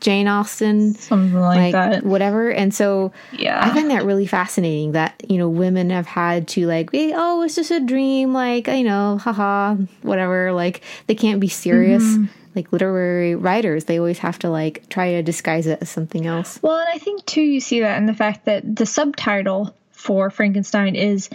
jane 0.00 0.28
austen 0.28 0.94
something 0.94 1.38
like, 1.38 1.58
like, 1.58 1.72
that. 1.72 2.04
whatever. 2.04 2.50
And 2.50 2.72
so 2.72 3.12
yeah. 3.32 3.60
I 3.64 3.74
find 3.74 3.90
that 3.90 4.04
really 4.04 4.26
fascinating 4.26 4.92
that 4.92 5.20
you 5.28 5.38
know 5.38 5.48
women 5.48 5.90
have 5.90 6.06
had 6.06 6.48
to 6.48 6.66
like 6.66 6.90
oh 6.92 7.42
it's 7.42 7.56
just 7.56 7.70
a 7.70 7.80
dream 7.80 8.32
like 8.32 8.68
you 8.68 8.84
know 8.84 9.18
haha 9.18 9.74
whatever 10.02 10.52
like 10.52 10.82
they 11.06 11.14
can't 11.14 11.40
be 11.40 11.48
serious. 11.48 12.02
Mm-hmm. 12.02 12.26
Like 12.54 12.72
literary 12.72 13.34
writers 13.34 13.84
they 13.84 13.98
always 13.98 14.18
have 14.18 14.38
to 14.40 14.50
like 14.50 14.88
try 14.88 15.12
to 15.12 15.22
disguise 15.22 15.66
it 15.66 15.80
as 15.80 15.90
something 15.90 16.26
else. 16.26 16.60
Well 16.62 16.78
and 16.78 16.88
i 16.88 16.98
think 16.98 17.24
too 17.26 17.42
you 17.42 17.60
see 17.60 17.80
that 17.80 17.98
in 17.98 18.06
the 18.06 18.14
fact 18.14 18.44
that 18.44 18.76
the 18.76 18.86
subtitle 18.86 19.74
for 19.98 20.30
Frankenstein 20.30 20.94
is 20.94 21.28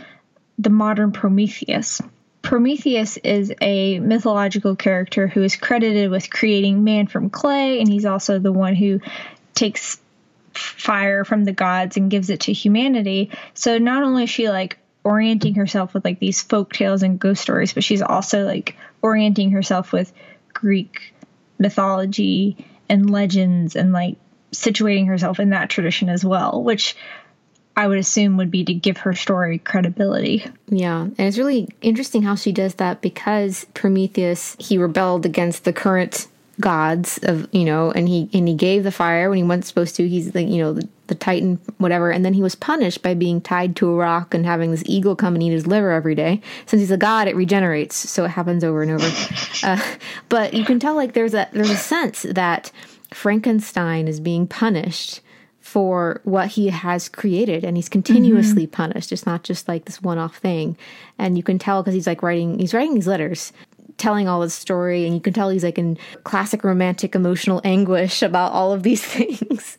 the 0.58 0.70
modern 0.70 1.12
Prometheus. 1.12 2.02
Prometheus 2.42 3.18
is 3.18 3.54
a 3.62 4.00
mythological 4.00 4.78
character 4.78 5.28
who 5.28 5.44
is 5.44 5.58
credited 5.58 6.10
with 6.10 6.30
creating 6.30 6.84
man 6.84 7.08
from 7.08 7.30
clay, 7.30 7.80
and 7.80 7.90
he's 7.90 8.06
also 8.06 8.40
the 8.40 8.54
one 8.54 8.74
who 8.74 9.02
takes 9.54 10.00
fire 10.54 11.26
from 11.26 11.44
the 11.44 11.52
gods 11.52 11.98
and 11.98 12.10
gives 12.10 12.30
it 12.30 12.42
to 12.42 12.54
humanity. 12.54 13.32
So 13.54 13.78
not 13.80 14.04
only 14.04 14.24
is 14.24 14.30
she 14.30 14.50
like 14.50 14.78
orienting 15.04 15.56
herself 15.56 15.94
with 15.94 16.06
like 16.06 16.20
these 16.20 16.42
folk 16.42 16.72
tales 16.72 17.04
and 17.04 17.20
ghost 17.20 17.42
stories, 17.42 17.74
but 17.74 17.84
she's 17.84 18.02
also 18.02 18.46
like 18.46 18.78
orienting 19.02 19.52
herself 19.52 19.92
with 19.92 20.14
Greek 20.54 21.14
mythology 21.60 22.66
and 22.88 23.10
legends 23.10 23.76
and 23.76 23.92
like 23.92 24.16
situating 24.54 25.08
herself 25.08 25.40
in 25.42 25.50
that 25.50 25.70
tradition 25.70 26.08
as 26.08 26.24
well, 26.24 26.64
which 26.64 26.96
I 27.76 27.88
would 27.88 27.98
assume 27.98 28.38
would 28.38 28.52
be 28.52 28.64
to 28.66 28.74
give 28.74 28.98
her 28.98 29.14
story 29.14 29.58
credibility. 29.58 30.46
Yeah, 30.68 31.02
and 31.02 31.20
it's 31.20 31.38
really 31.38 31.70
interesting 31.82 32.22
how 32.22 32.36
she 32.36 32.52
does 32.52 32.76
that 32.76 33.02
because 33.02 33.66
Prometheus 33.74 34.56
he 34.60 34.78
rebelled 34.78 35.26
against 35.26 35.64
the 35.64 35.74
current 35.74 36.28
gods 36.60 37.18
of 37.24 37.48
you 37.52 37.66
know 37.66 37.90
and 37.92 38.08
he 38.08 38.30
and 38.32 38.48
he 38.48 38.54
gave 38.54 38.84
the 38.84 38.92
fire 38.92 39.28
when 39.28 39.38
he 39.38 39.44
wasn't 39.44 39.66
supposed 39.66 39.96
to. 39.96 40.08
He's 40.08 40.36
like 40.36 40.48
you 40.48 40.62
know 40.62 40.74
the, 40.74 40.88
the 41.08 41.16
titan 41.16 41.60
whatever. 41.80 42.12
And 42.12 42.24
then 42.24 42.34
he 42.34 42.44
was 42.44 42.54
punished 42.54 43.02
by 43.02 43.16
being 43.16 43.42
tied 43.42 43.76
to 43.78 43.90
a 43.90 43.96
rock 43.96 44.36
and 44.36 44.46
having 44.46 44.70
this 44.70 44.84
eagle 44.86 45.16
come 45.16 45.34
and 45.34 45.42
eat 45.42 45.50
his 45.52 45.66
liver 45.66 45.92
every 45.92 46.14
day. 46.14 46.42
Since 46.68 46.82
he's 46.82 46.92
a 46.92 46.98
god 46.98 47.28
it 47.28 47.36
regenerates. 47.36 47.96
So 47.96 48.26
it 48.26 48.30
happens 48.30 48.64
over 48.64 48.82
and 48.84 48.92
over. 48.92 49.10
Uh, 49.64 49.82
but 50.28 50.54
you 50.54 50.66
can 50.66 50.78
tell 50.78 50.94
like 50.94 51.14
there's 51.14 51.34
a 51.34 51.48
there's 51.54 51.70
a 51.70 51.78
sense 51.78 52.24
that 52.24 52.70
frankenstein 53.12 54.10
is 54.10 54.20
being 54.20 54.46
punished 54.46 55.22
for 55.64 56.20
what 56.26 56.50
he 56.50 56.68
has 56.68 57.08
created 57.08 57.64
and 57.64 57.78
he's 57.78 57.88
continuously 57.88 58.64
mm-hmm. 58.64 58.72
punished. 58.72 59.14
It's 59.14 59.26
not 59.26 59.44
just 59.44 59.70
like 59.70 59.86
this 59.86 60.02
one-off 60.02 60.36
thing. 60.36 60.78
And 61.18 61.38
you 61.38 61.42
can 61.42 61.58
tell 61.58 61.82
because 61.82 61.94
he's 61.94 62.06
like 62.06 62.22
writing 62.22 62.60
he's 62.60 62.74
writing 62.74 62.96
these 62.96 63.08
letters 63.08 63.54
telling 63.98 64.28
all 64.28 64.42
his 64.42 64.54
story 64.54 65.06
and 65.06 65.14
you 65.16 65.22
can 65.22 65.32
tell 65.32 65.50
he's 65.50 65.64
like 65.64 65.78
in 65.78 65.98
classic 66.26 66.66
romantic 66.66 67.16
emotional 67.16 67.62
anguish 67.64 68.22
about 68.22 68.52
all 68.52 68.74
of 68.74 68.84
these 68.84 69.04
things. 69.06 69.78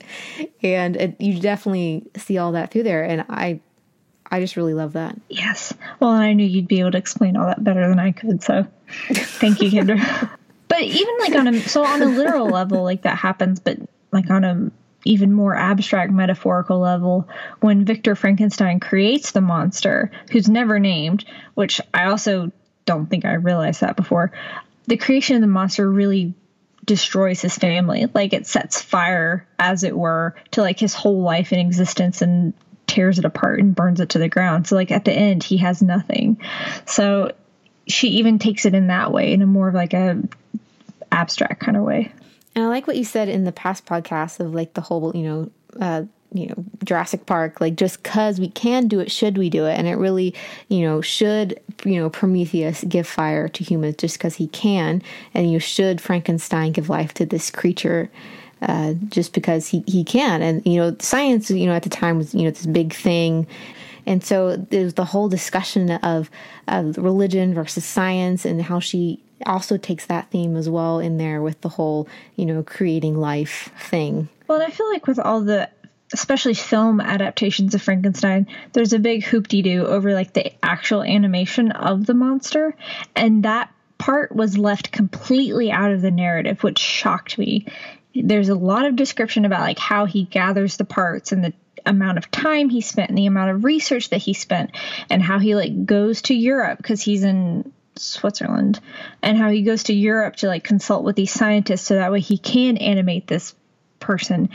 And 0.62 0.96
it, 0.96 1.20
you 1.20 1.38
definitely 1.38 2.06
see 2.16 2.38
all 2.38 2.52
that 2.52 2.70
through 2.70 2.84
there 2.84 3.04
and 3.04 3.26
i 3.28 3.60
i 4.30 4.40
just 4.40 4.56
really 4.56 4.74
love 4.74 4.94
that. 4.94 5.20
Yes. 5.28 5.74
Well 6.00 6.12
and 6.12 6.22
i 6.22 6.32
knew 6.32 6.46
you'd 6.46 6.66
be 6.66 6.80
able 6.80 6.92
to 6.92 6.98
explain 6.98 7.36
all 7.36 7.46
that 7.46 7.62
better 7.62 7.86
than 7.86 7.98
i 7.98 8.10
could 8.10 8.42
so 8.42 8.66
thank 9.12 9.60
you 9.60 9.70
kendra. 9.70 10.30
But 10.66 10.80
even 10.82 11.14
like 11.20 11.34
on 11.34 11.46
a 11.46 11.60
so 11.60 11.84
on 11.84 12.00
a 12.00 12.06
literal 12.06 12.48
level 12.48 12.82
like 12.82 13.02
that 13.02 13.18
happens 13.18 13.60
but 13.60 13.78
like 14.12 14.30
on 14.30 14.44
a 14.44 14.72
even 15.04 15.32
more 15.32 15.54
abstract 15.54 16.12
metaphorical 16.12 16.78
level 16.78 17.28
when 17.60 17.84
Victor 17.84 18.14
Frankenstein 18.14 18.80
creates 18.80 19.32
the 19.32 19.40
monster 19.40 20.10
who's 20.30 20.48
never 20.48 20.78
named, 20.78 21.24
which 21.54 21.80
I 21.92 22.06
also 22.06 22.52
don't 22.86 23.06
think 23.06 23.24
I 23.24 23.34
realized 23.34 23.80
that 23.80 23.96
before. 23.96 24.32
The 24.86 24.96
creation 24.96 25.36
of 25.36 25.42
the 25.42 25.48
monster 25.48 25.90
really 25.90 26.34
destroys 26.84 27.40
his 27.40 27.56
family. 27.56 28.06
Like 28.12 28.32
it 28.32 28.46
sets 28.46 28.82
fire, 28.82 29.46
as 29.58 29.84
it 29.84 29.96
were, 29.96 30.34
to 30.52 30.60
like 30.60 30.78
his 30.78 30.94
whole 30.94 31.22
life 31.22 31.52
and 31.52 31.60
existence 31.60 32.22
and 32.22 32.52
tears 32.86 33.18
it 33.18 33.24
apart 33.24 33.60
and 33.60 33.74
burns 33.74 34.00
it 34.00 34.10
to 34.10 34.18
the 34.18 34.28
ground. 34.28 34.66
So 34.66 34.76
like 34.76 34.90
at 34.90 35.04
the 35.04 35.12
end 35.12 35.42
he 35.42 35.58
has 35.58 35.82
nothing. 35.82 36.40
So 36.86 37.32
she 37.86 38.08
even 38.08 38.38
takes 38.38 38.66
it 38.66 38.74
in 38.74 38.88
that 38.88 39.12
way, 39.12 39.32
in 39.32 39.42
a 39.42 39.46
more 39.46 39.68
of 39.68 39.74
like 39.74 39.94
a 39.94 40.22
abstract 41.10 41.60
kind 41.60 41.76
of 41.76 41.84
way. 41.84 42.12
And 42.54 42.64
I 42.64 42.68
like 42.68 42.86
what 42.86 42.96
you 42.96 43.04
said 43.04 43.28
in 43.28 43.44
the 43.44 43.52
past 43.52 43.86
podcast 43.86 44.40
of 44.40 44.54
like 44.54 44.74
the 44.74 44.80
whole, 44.80 45.12
you 45.14 45.22
know, 45.22 45.50
uh, 45.80 46.04
you 46.34 46.48
know 46.48 46.64
Jurassic 46.84 47.26
Park 47.26 47.60
like 47.60 47.76
just 47.76 48.02
cuz 48.02 48.40
we 48.40 48.48
can 48.48 48.88
do 48.88 48.98
it 48.98 49.10
should 49.10 49.38
we 49.38 49.48
do 49.48 49.66
it? 49.66 49.78
And 49.78 49.86
it 49.86 49.94
really 49.94 50.34
you 50.68 50.82
know 50.82 51.00
should 51.00 51.60
you 51.84 52.00
know 52.00 52.10
Prometheus 52.10 52.84
give 52.88 53.06
fire 53.06 53.48
to 53.48 53.64
humans 53.64 53.96
just 53.98 54.18
cuz 54.18 54.34
he 54.34 54.48
can? 54.48 55.00
And 55.32 55.50
you 55.50 55.60
should 55.60 56.00
Frankenstein 56.00 56.72
give 56.72 56.90
life 56.90 57.14
to 57.14 57.24
this 57.24 57.50
creature 57.50 58.10
uh, 58.62 58.94
just 59.08 59.32
because 59.32 59.68
he 59.68 59.84
he 59.86 60.02
can? 60.02 60.42
And 60.42 60.66
you 60.66 60.76
know 60.76 60.96
science 60.98 61.50
you 61.50 61.66
know 61.66 61.74
at 61.74 61.84
the 61.84 61.88
time 61.88 62.18
was 62.18 62.34
you 62.34 62.42
know 62.42 62.50
this 62.50 62.66
big 62.66 62.92
thing. 62.92 63.46
And 64.06 64.22
so 64.22 64.56
there's 64.56 64.94
the 64.94 65.04
whole 65.04 65.28
discussion 65.28 65.90
of, 65.90 66.30
of 66.68 66.98
religion 66.98 67.54
versus 67.54 67.84
science 67.84 68.44
and 68.44 68.60
how 68.60 68.78
she 68.78 69.18
also 69.46 69.76
takes 69.76 70.06
that 70.06 70.30
theme 70.30 70.56
as 70.56 70.68
well 70.68 70.98
in 70.98 71.16
there 71.16 71.42
with 71.42 71.60
the 71.60 71.68
whole, 71.68 72.08
you 72.36 72.46
know, 72.46 72.62
creating 72.62 73.16
life 73.16 73.70
thing. 73.78 74.28
Well, 74.48 74.62
I 74.62 74.70
feel 74.70 74.90
like 74.90 75.06
with 75.06 75.18
all 75.18 75.40
the 75.40 75.68
especially 76.12 76.54
film 76.54 77.00
adaptations 77.00 77.74
of 77.74 77.82
Frankenstein, 77.82 78.46
there's 78.72 78.92
a 78.92 78.98
big 78.98 79.24
hoop-de 79.24 79.62
doo 79.62 79.86
over 79.86 80.14
like 80.14 80.32
the 80.32 80.52
actual 80.64 81.02
animation 81.02 81.72
of 81.72 82.06
the 82.06 82.14
monster, 82.14 82.76
and 83.16 83.44
that 83.44 83.70
part 83.98 84.34
was 84.34 84.58
left 84.58 84.92
completely 84.92 85.70
out 85.70 85.92
of 85.92 86.02
the 86.02 86.10
narrative, 86.10 86.62
which 86.62 86.78
shocked 86.78 87.38
me. 87.38 87.66
There's 88.14 88.48
a 88.48 88.54
lot 88.54 88.86
of 88.86 88.96
description 88.96 89.44
about 89.44 89.60
like 89.60 89.78
how 89.78 90.04
he 90.04 90.24
gathers 90.24 90.76
the 90.76 90.84
parts 90.84 91.32
and 91.32 91.42
the 91.42 91.52
amount 91.86 92.18
of 92.18 92.30
time 92.30 92.68
he 92.68 92.80
spent 92.80 93.10
and 93.10 93.18
the 93.18 93.26
amount 93.26 93.50
of 93.50 93.64
research 93.64 94.10
that 94.10 94.18
he 94.18 94.34
spent 94.34 94.70
and 95.10 95.22
how 95.22 95.38
he 95.38 95.54
like 95.54 95.84
goes 95.84 96.22
to 96.22 96.34
Europe 96.34 96.78
because 96.78 97.02
he's 97.02 97.24
in 97.24 97.72
Switzerland 97.96 98.80
and 99.22 99.38
how 99.38 99.50
he 99.50 99.62
goes 99.62 99.84
to 99.84 99.94
Europe 99.94 100.36
to 100.36 100.48
like 100.48 100.64
consult 100.64 101.04
with 101.04 101.16
these 101.16 101.32
scientists 101.32 101.82
so 101.82 101.94
that 101.94 102.12
way 102.12 102.20
he 102.20 102.38
can 102.38 102.76
animate 102.76 103.26
this 103.26 103.54
person 104.00 104.48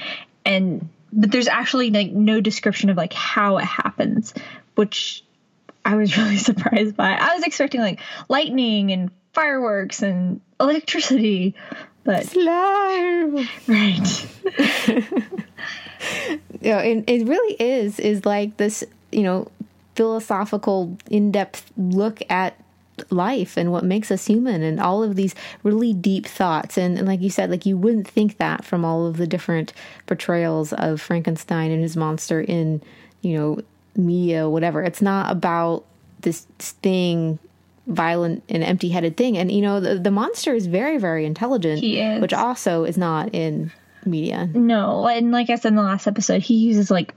and 0.45 0.89
but 1.11 1.31
there's 1.31 1.47
actually 1.47 1.91
like 1.91 2.11
no 2.11 2.41
description 2.41 2.89
of 2.89 2.97
like 2.97 3.13
how 3.13 3.57
it 3.57 3.65
happens, 3.65 4.33
which 4.75 5.23
I 5.85 5.95
was 5.95 6.17
really 6.17 6.37
surprised 6.37 6.95
by. 6.95 7.11
I 7.11 7.35
was 7.35 7.43
expecting 7.43 7.81
like 7.81 7.99
lightning 8.27 8.91
and 8.91 9.11
fireworks 9.33 10.01
and 10.01 10.41
electricity, 10.59 11.55
but 12.03 12.25
slime. 12.25 13.35
Right. 13.67 14.27
you 16.61 16.71
know, 16.71 16.79
it, 16.79 17.03
it 17.07 17.27
really 17.27 17.55
is 17.59 17.99
is 17.99 18.25
like 18.25 18.57
this, 18.57 18.83
you 19.11 19.23
know, 19.23 19.47
philosophical 19.95 20.97
in-depth 21.09 21.71
look 21.77 22.21
at 22.29 22.55
life 23.09 23.57
and 23.57 23.71
what 23.71 23.83
makes 23.83 24.11
us 24.11 24.25
human 24.25 24.61
and 24.61 24.79
all 24.79 25.03
of 25.03 25.15
these 25.15 25.35
really 25.63 25.93
deep 25.93 26.25
thoughts. 26.25 26.77
And, 26.77 26.97
and, 26.97 27.07
like 27.07 27.21
you 27.21 27.29
said 27.29 27.49
like 27.49 27.65
you 27.65 27.77
wouldn't 27.77 28.07
think 28.07 28.37
that 28.37 28.63
from 28.65 28.85
all 28.85 29.05
of 29.05 29.17
the 29.17 29.27
different 29.27 29.73
portrayals 30.05 30.73
of 30.73 31.01
frankenstein 31.01 31.71
and 31.71 31.81
his 31.81 31.97
monster 31.97 32.41
in 32.41 32.81
you 33.21 33.37
know 33.37 33.61
media 33.95 34.49
whatever. 34.49 34.83
It's 34.83 35.01
not 35.01 35.31
about 35.31 35.85
this 36.21 36.45
thing 36.81 37.39
violent 37.87 38.43
and 38.49 38.63
empty-headed 38.63 39.17
thing. 39.17 39.37
And 39.37 39.51
you 39.51 39.61
know 39.61 39.79
the, 39.79 39.95
the 39.95 40.11
monster 40.11 40.53
is 40.53 40.67
very 40.67 40.97
very 40.97 41.25
intelligent 41.25 41.81
which 42.21 42.33
also 42.33 42.83
is 42.83 42.97
not 42.97 43.33
in 43.33 43.71
media. 44.05 44.47
No. 44.53 45.07
And 45.07 45.31
like 45.31 45.49
i 45.49 45.55
said 45.55 45.69
in 45.69 45.75
the 45.75 45.83
last 45.83 46.07
episode 46.07 46.41
he 46.41 46.55
uses 46.55 46.91
like 46.91 47.13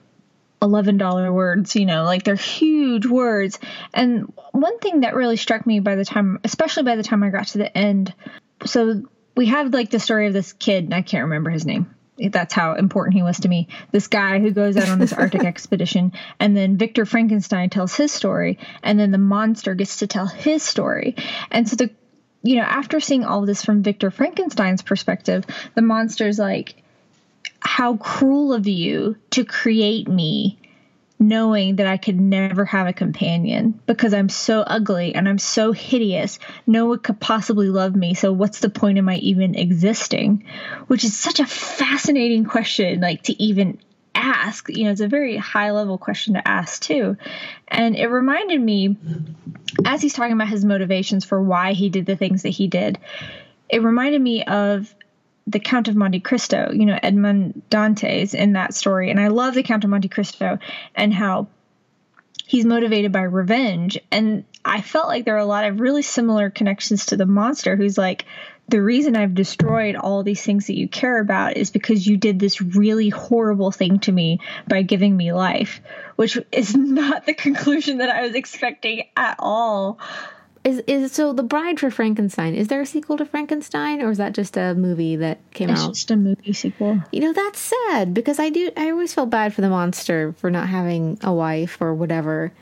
$11 0.63 1.33
words, 1.33 1.75
you 1.75 1.85
know, 1.85 2.05
like 2.05 2.23
they're 2.23 2.35
huge 2.37 3.07
words. 3.07 3.59
And 3.93 4.33
one 4.53 4.79
thing 4.79 5.01
that 5.01 5.15
really 5.15 5.37
struck 5.37 5.67
me 5.67 5.81
by 5.81 5.97
the 5.97 6.05
time, 6.05 6.39
especially 6.45 6.85
by 6.85 6.97
the 6.97 7.03
time 7.03 7.23
I 7.23 7.31
got 7.31 7.49
to 7.49 7.59
the 7.59 7.77
end, 7.77 8.15
so 8.65 9.03
we 9.37 9.47
have 9.47 9.73
like 9.73 9.91
the 9.91 9.99
story 9.99 10.27
of 10.29 10.33
this 10.33 10.53
kid, 10.53 10.85
and 10.85 10.95
I 10.95 11.03
can't 11.03 11.25
remember 11.25 11.51
his 11.51 11.67
name. 11.67 11.95
That's 12.19 12.55
how 12.55 12.75
important 12.75 13.15
he 13.15 13.23
was 13.23 13.41
to 13.41 13.49
me. 13.49 13.69
This 13.91 14.07
guy 14.07 14.39
who 14.39 14.53
goes 14.53 14.77
out 14.77 14.89
on 14.89 14.99
this 14.99 15.13
Arctic 15.13 15.45
expedition, 15.45 16.13
and 16.39 16.57
then 16.57 16.77
Victor 16.77 17.05
Frankenstein 17.05 17.71
tells 17.71 17.95
his 17.95 18.13
story, 18.13 18.59
and 18.83 19.01
then 19.01 19.11
the 19.11 19.19
monster 19.19 19.75
gets 19.75 19.99
to 19.99 20.07
tell 20.07 20.27
his 20.27 20.63
story. 20.63 21.17
And 21.51 21.69
so 21.69 21.77
the 21.77 21.91
you 22.45 22.57
know, 22.57 22.63
after 22.63 22.99
seeing 23.01 23.25
all 23.25 23.47
this 23.47 23.65
from 23.65 23.83
Victor 23.83 24.11
Frankenstein's 24.11 24.83
perspective, 24.83 25.45
the 25.75 25.83
monster's 25.83 26.39
like, 26.39 26.82
how 27.61 27.97
cruel 27.97 28.53
of 28.53 28.67
you 28.67 29.17
to 29.31 29.45
create 29.45 30.09
me 30.09 30.59
knowing 31.23 31.77
that 31.77 31.87
I 31.87 31.97
could 31.97 32.21
never 32.21 32.65
have 32.65 32.87
a 32.87 32.93
companion 32.93 33.81
because 33.87 34.13
I'm 34.13 34.29
so 34.29 34.61
ugly 34.61 35.15
and 35.15 35.29
I'm 35.29 35.39
so 35.39 35.73
hideous. 35.73 36.39
No 36.67 36.87
one 36.87 36.99
could 36.99 37.21
possibly 37.21 37.69
love 37.69 37.95
me. 37.95 38.15
So 38.15 38.33
what's 38.33 38.61
the 38.61 38.69
point 38.69 38.99
of 38.99 39.05
my 39.05 39.17
even 39.17 39.55
existing? 39.55 40.45
Which 40.89 41.05
is 41.05 41.17
such 41.17 41.39
a 41.39 41.47
fascinating 41.47 42.45
question, 42.45 43.01
like 43.01 43.23
to 43.25 43.41
even 43.41 43.79
ask. 44.15 44.69
You 44.69 44.85
know, 44.85 44.91
it's 44.91 45.01
a 45.01 45.09
very 45.09 45.37
high 45.37 45.71
level 45.71 45.97
question 45.97 46.35
to 46.35 46.47
ask 46.47 46.83
too. 46.83 47.17
And 47.69 47.97
it 47.97 48.09
reminded 48.09 48.61
me, 48.61 48.97
as 49.85 50.03
he's 50.03 50.15
talking 50.15 50.33
about 50.33 50.49
his 50.49 50.65
motivations 50.65 51.25
for 51.25 51.41
why 51.41 51.73
he 51.73 51.89
did 51.89 52.07
the 52.07 52.17
things 52.17 52.43
that 52.43 52.51
he 52.51 52.67
did, 52.67 52.99
it 53.69 53.83
reminded 53.83 54.21
me 54.21 54.45
of 54.45 54.95
the 55.47 55.61
Count 55.61 55.89
of 55.89 55.97
Monte 55.97 56.21
Cristo, 56.21 56.71
you 56.73 56.87
know, 56.87 56.99
Edmond 57.03 57.63
Dantes 57.69 58.35
in 58.35 58.53
that 58.53 58.75
story. 58.75 59.11
And 59.11 59.19
I 59.19 59.29
love 59.29 59.55
the 59.55 59.63
Count 59.63 59.85
of 59.85 59.91
Monte 59.91 60.09
Cristo 60.09 60.59
and 60.95 61.13
how 61.13 61.49
he's 62.47 62.65
motivated 62.65 63.13
by 63.13 63.23
revenge. 63.23 63.99
And 64.11 64.45
I 64.65 64.81
felt 64.81 65.09
like 65.09 65.25
there 65.25 65.35
are 65.35 65.39
a 65.39 65.45
lot 65.45 65.65
of 65.65 65.81
really 65.81 66.03
similar 66.03 66.51
connections 66.51 67.07
to 67.07 67.17
the 67.17 67.27
monster 67.27 67.77
who's 67.77 67.99
like, 67.99 68.27
the 68.69 68.81
reason 68.81 69.17
I've 69.17 69.35
destroyed 69.35 69.97
all 69.97 70.23
these 70.23 70.43
things 70.43 70.69
that 70.69 70.79
you 70.79 70.89
care 70.89 71.21
about 71.21 71.57
is 71.57 71.71
because 71.71 72.07
you 72.07 72.17
did 72.17 72.39
this 72.39 72.61
really 72.61 73.09
horrible 73.09 73.71
thing 73.71 73.99
to 74.01 74.13
me 74.13 74.41
by 74.69 74.83
giving 74.83 75.17
me 75.17 75.33
life, 75.33 75.81
which 76.17 76.39
is 76.53 76.75
not 76.77 77.27
the 77.27 77.35
conclusion 77.35 77.99
that 77.99 78.09
I 78.09 78.23
was 78.23 78.35
expecting 78.35 79.05
at 79.17 79.37
all. 79.39 79.99
Is 80.65 80.79
is 80.87 81.13
so 81.13 81.33
the 81.33 81.43
Bride 81.43 81.81
for 81.81 81.91
Frankenstein? 81.91 82.55
Is 82.55 82.69
there 82.69 82.81
a 82.81 82.87
sequel 82.87 83.17
to 83.17 83.25
Frankenstein, 83.25 84.01
or 84.01 84.11
is 84.11 84.19
that 84.19 84.33
just 84.33 84.57
a 84.57 84.75
movie 84.75 85.17
that 85.17 85.39
came 85.53 85.71
it's 85.71 85.81
out? 85.81 85.91
It's 85.91 85.99
just 86.01 86.11
a 86.13 86.17
movie 86.17 86.53
sequel. 86.53 87.03
You 87.11 87.21
know 87.21 87.33
that's 87.33 87.59
sad 87.59 88.15
because 88.15 88.39
I 88.39 88.49
do. 88.49 88.71
I 88.77 88.91
always 88.91 89.13
felt 89.13 89.31
bad 89.31 89.55
for 89.55 89.61
the 89.61 89.69
monster 89.69 90.35
for 90.35 90.51
not 90.51 90.69
having 90.69 91.19
a 91.23 91.33
wife 91.33 91.79
or 91.81 91.95
whatever. 91.95 92.53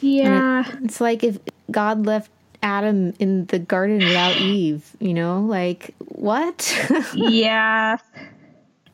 Yeah. 0.00 0.66
It, 0.66 0.84
it's 0.84 1.00
like 1.00 1.22
if 1.22 1.38
God 1.70 2.06
left 2.06 2.30
Adam 2.62 3.14
in 3.18 3.46
the 3.46 3.58
garden 3.58 3.98
without 3.98 4.36
Eve, 4.36 4.96
you 4.98 5.14
know? 5.14 5.40
Like, 5.40 5.94
what? 5.98 6.74
yeah. 7.14 7.98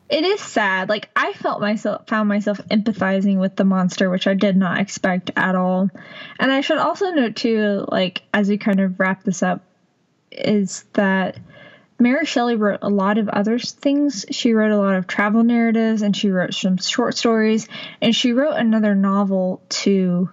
It 0.09 0.23
is 0.23 0.39
sad. 0.39 0.87
Like 0.87 1.09
I 1.15 1.33
felt 1.33 1.59
myself 1.59 2.07
found 2.07 2.29
myself 2.29 2.59
empathizing 2.69 3.39
with 3.39 3.55
the 3.55 3.65
monster, 3.65 4.09
which 4.09 4.27
I 4.27 4.35
did 4.35 4.55
not 4.55 4.79
expect 4.79 5.31
at 5.35 5.55
all. 5.55 5.89
And 6.39 6.51
I 6.51 6.61
should 6.61 6.77
also 6.77 7.11
note 7.11 7.35
too, 7.35 7.85
like 7.89 8.23
as 8.33 8.47
we 8.47 8.57
kind 8.57 8.79
of 8.79 8.99
wrap 8.99 9.23
this 9.23 9.43
up, 9.43 9.61
is 10.31 10.85
that 10.93 11.37
Mary 11.99 12.25
Shelley 12.25 12.55
wrote 12.55 12.79
a 12.83 12.89
lot 12.89 13.17
of 13.17 13.27
other 13.27 13.59
things. 13.59 14.25
She 14.31 14.53
wrote 14.53 14.71
a 14.71 14.77
lot 14.77 14.95
of 14.95 15.07
travel 15.07 15.43
narratives 15.43 16.01
and 16.01 16.15
she 16.15 16.29
wrote 16.29 16.53
some 16.53 16.77
short 16.77 17.17
stories 17.17 17.67
and 18.01 18.15
she 18.15 18.31
wrote 18.31 18.55
another 18.55 18.95
novel 18.95 19.61
too 19.67 20.29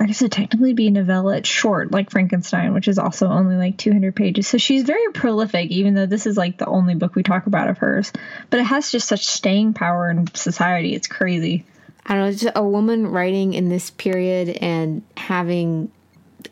I 0.00 0.06
guess 0.06 0.22
it 0.22 0.30
technically 0.30 0.74
be 0.74 0.86
a 0.86 0.90
novella. 0.92 1.38
It's 1.38 1.48
short, 1.48 1.90
like 1.90 2.10
Frankenstein, 2.10 2.72
which 2.72 2.86
is 2.86 3.00
also 3.00 3.26
only 3.26 3.56
like 3.56 3.76
200 3.76 4.14
pages. 4.14 4.46
So 4.46 4.56
she's 4.56 4.84
very 4.84 5.12
prolific, 5.12 5.70
even 5.70 5.94
though 5.94 6.06
this 6.06 6.26
is 6.26 6.36
like 6.36 6.56
the 6.56 6.66
only 6.66 6.94
book 6.94 7.16
we 7.16 7.24
talk 7.24 7.46
about 7.46 7.68
of 7.68 7.78
hers. 7.78 8.12
But 8.48 8.60
it 8.60 8.64
has 8.64 8.92
just 8.92 9.08
such 9.08 9.26
staying 9.26 9.74
power 9.74 10.08
in 10.08 10.32
society. 10.34 10.94
It's 10.94 11.08
crazy. 11.08 11.64
I 12.06 12.14
don't 12.14 12.24
know, 12.24 12.32
just 12.32 12.56
a 12.56 12.62
woman 12.62 13.08
writing 13.08 13.54
in 13.54 13.68
this 13.68 13.90
period 13.90 14.50
and 14.60 15.02
having 15.16 15.90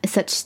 such 0.05 0.43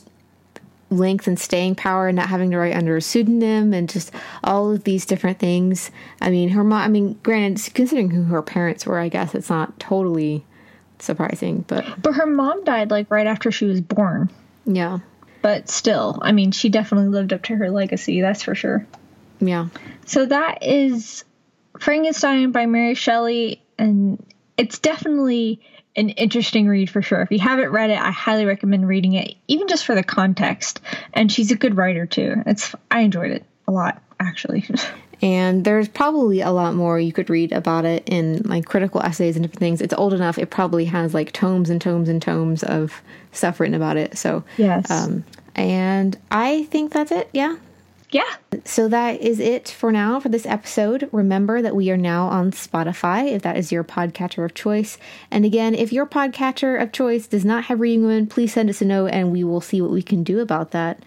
length 0.91 1.25
and 1.25 1.39
staying 1.39 1.75
power 1.75 2.07
and 2.07 2.15
not 2.15 2.29
having 2.29 2.51
to 2.51 2.57
write 2.57 2.75
under 2.75 2.97
a 2.97 3.01
pseudonym 3.01 3.73
and 3.73 3.89
just 3.89 4.11
all 4.43 4.71
of 4.71 4.83
these 4.83 5.05
different 5.05 5.39
things. 5.39 5.89
I 6.21 6.29
mean, 6.29 6.49
her 6.49 6.63
mom, 6.63 6.81
I 6.81 6.87
mean, 6.87 7.19
granted, 7.23 7.73
considering 7.73 8.11
who 8.11 8.23
her 8.25 8.41
parents 8.41 8.85
were, 8.85 8.99
I 8.99 9.09
guess 9.09 9.33
it's 9.33 9.49
not 9.49 9.79
totally 9.79 10.45
surprising, 11.05 11.63
but 11.67 12.01
but 12.01 12.13
her 12.13 12.25
mom 12.25 12.63
died 12.63 12.91
like 12.91 13.09
right 13.09 13.27
after 13.27 13.51
she 13.51 13.65
was 13.65 13.81
born. 13.81 14.29
Yeah. 14.65 14.99
But 15.41 15.69
still, 15.69 16.19
I 16.21 16.33
mean, 16.33 16.51
she 16.51 16.69
definitely 16.69 17.09
lived 17.09 17.33
up 17.33 17.43
to 17.43 17.55
her 17.55 17.71
legacy, 17.71 18.21
that's 18.21 18.43
for 18.43 18.53
sure. 18.53 18.85
Yeah. 19.39 19.69
So 20.05 20.25
that 20.25 20.59
is 20.61 21.23
Frankenstein 21.79 22.51
by 22.51 22.67
Mary 22.67 22.93
Shelley 22.93 23.61
and 23.77 24.23
it's 24.57 24.79
definitely 24.79 25.61
an 25.95 26.09
interesting 26.09 26.67
read 26.67 26.89
for 26.89 27.01
sure. 27.01 27.21
If 27.21 27.31
you 27.31 27.39
haven't 27.39 27.69
read 27.69 27.89
it, 27.89 27.99
I 27.99 28.11
highly 28.11 28.45
recommend 28.45 28.87
reading 28.87 29.13
it, 29.13 29.35
even 29.47 29.67
just 29.67 29.85
for 29.85 29.95
the 29.95 30.03
context. 30.03 30.79
And 31.13 31.31
she's 31.31 31.51
a 31.51 31.55
good 31.55 31.75
writer 31.75 32.05
too. 32.05 32.43
It's 32.45 32.73
I 32.89 33.01
enjoyed 33.01 33.31
it 33.31 33.45
a 33.67 33.71
lot 33.71 34.01
actually. 34.19 34.65
And 35.21 35.63
there's 35.65 35.87
probably 35.87 36.41
a 36.41 36.51
lot 36.51 36.73
more 36.73 36.99
you 36.99 37.13
could 37.13 37.29
read 37.29 37.51
about 37.51 37.85
it 37.85 38.03
in 38.07 38.41
like 38.43 38.65
critical 38.65 39.01
essays 39.01 39.35
and 39.35 39.43
different 39.43 39.59
things. 39.59 39.81
It's 39.81 39.93
old 39.93 40.13
enough; 40.13 40.37
it 40.37 40.49
probably 40.49 40.85
has 40.85 41.13
like 41.13 41.31
tomes 41.31 41.69
and 41.69 41.79
tomes 41.79 42.09
and 42.09 42.21
tomes 42.21 42.63
of 42.63 43.01
stuff 43.31 43.59
written 43.59 43.75
about 43.75 43.97
it. 43.97 44.17
So 44.17 44.43
yes, 44.57 44.89
um, 44.89 45.23
and 45.55 46.17
I 46.31 46.63
think 46.65 46.91
that's 46.91 47.11
it. 47.11 47.29
Yeah. 47.33 47.57
Yeah. 48.11 48.35
So 48.65 48.89
that 48.89 49.21
is 49.21 49.39
it 49.39 49.69
for 49.69 49.89
now 49.91 50.19
for 50.19 50.27
this 50.27 50.45
episode. 50.45 51.07
Remember 51.13 51.61
that 51.61 51.75
we 51.75 51.89
are 51.91 51.97
now 51.97 52.27
on 52.27 52.51
Spotify 52.51 53.31
if 53.31 53.41
that 53.43 53.55
is 53.55 53.71
your 53.71 53.85
podcatcher 53.85 54.43
of 54.43 54.53
choice. 54.53 54.97
And 55.31 55.45
again, 55.45 55.73
if 55.73 55.93
your 55.93 56.05
podcatcher 56.05 56.81
of 56.81 56.91
choice 56.91 57.25
does 57.25 57.45
not 57.45 57.65
have 57.65 57.79
Reading 57.79 58.01
Women, 58.01 58.27
please 58.27 58.51
send 58.53 58.69
us 58.69 58.81
a 58.81 58.85
note 58.85 59.11
and 59.11 59.31
we 59.31 59.45
will 59.45 59.61
see 59.61 59.81
what 59.81 59.91
we 59.91 60.01
can 60.01 60.23
do 60.23 60.41
about 60.41 60.71
that. 60.71 60.99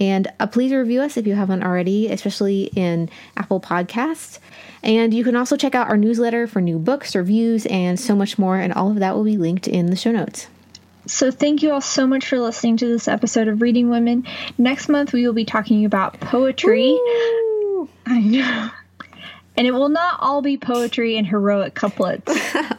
And 0.00 0.28
uh, 0.38 0.46
please 0.46 0.72
review 0.72 1.00
us 1.00 1.16
if 1.16 1.26
you 1.26 1.34
haven't 1.34 1.62
already, 1.62 2.08
especially 2.08 2.70
in 2.76 3.10
Apple 3.36 3.60
Podcasts. 3.60 4.38
And 4.82 5.12
you 5.12 5.24
can 5.24 5.36
also 5.36 5.56
check 5.56 5.74
out 5.74 5.88
our 5.88 5.96
newsletter 5.96 6.46
for 6.46 6.60
new 6.60 6.78
books, 6.78 7.16
reviews, 7.16 7.66
and 7.66 7.98
so 7.98 8.14
much 8.14 8.38
more. 8.38 8.56
And 8.56 8.72
all 8.72 8.90
of 8.90 9.00
that 9.00 9.16
will 9.16 9.24
be 9.24 9.36
linked 9.36 9.66
in 9.66 9.86
the 9.86 9.96
show 9.96 10.12
notes. 10.12 10.46
So, 11.06 11.30
thank 11.30 11.62
you 11.62 11.72
all 11.72 11.80
so 11.80 12.06
much 12.06 12.26
for 12.26 12.38
listening 12.38 12.76
to 12.78 12.86
this 12.86 13.08
episode 13.08 13.48
of 13.48 13.62
Reading 13.62 13.88
Women. 13.88 14.26
Next 14.58 14.90
month, 14.90 15.14
we 15.14 15.26
will 15.26 15.32
be 15.32 15.46
talking 15.46 15.86
about 15.86 16.20
poetry. 16.20 16.90
Ooh. 16.90 17.88
I 18.04 18.20
know. 18.20 18.70
And 19.56 19.66
it 19.66 19.72
will 19.72 19.88
not 19.88 20.18
all 20.20 20.42
be 20.42 20.58
poetry 20.58 21.16
and 21.16 21.26
heroic 21.26 21.74
couplets. 21.74 22.30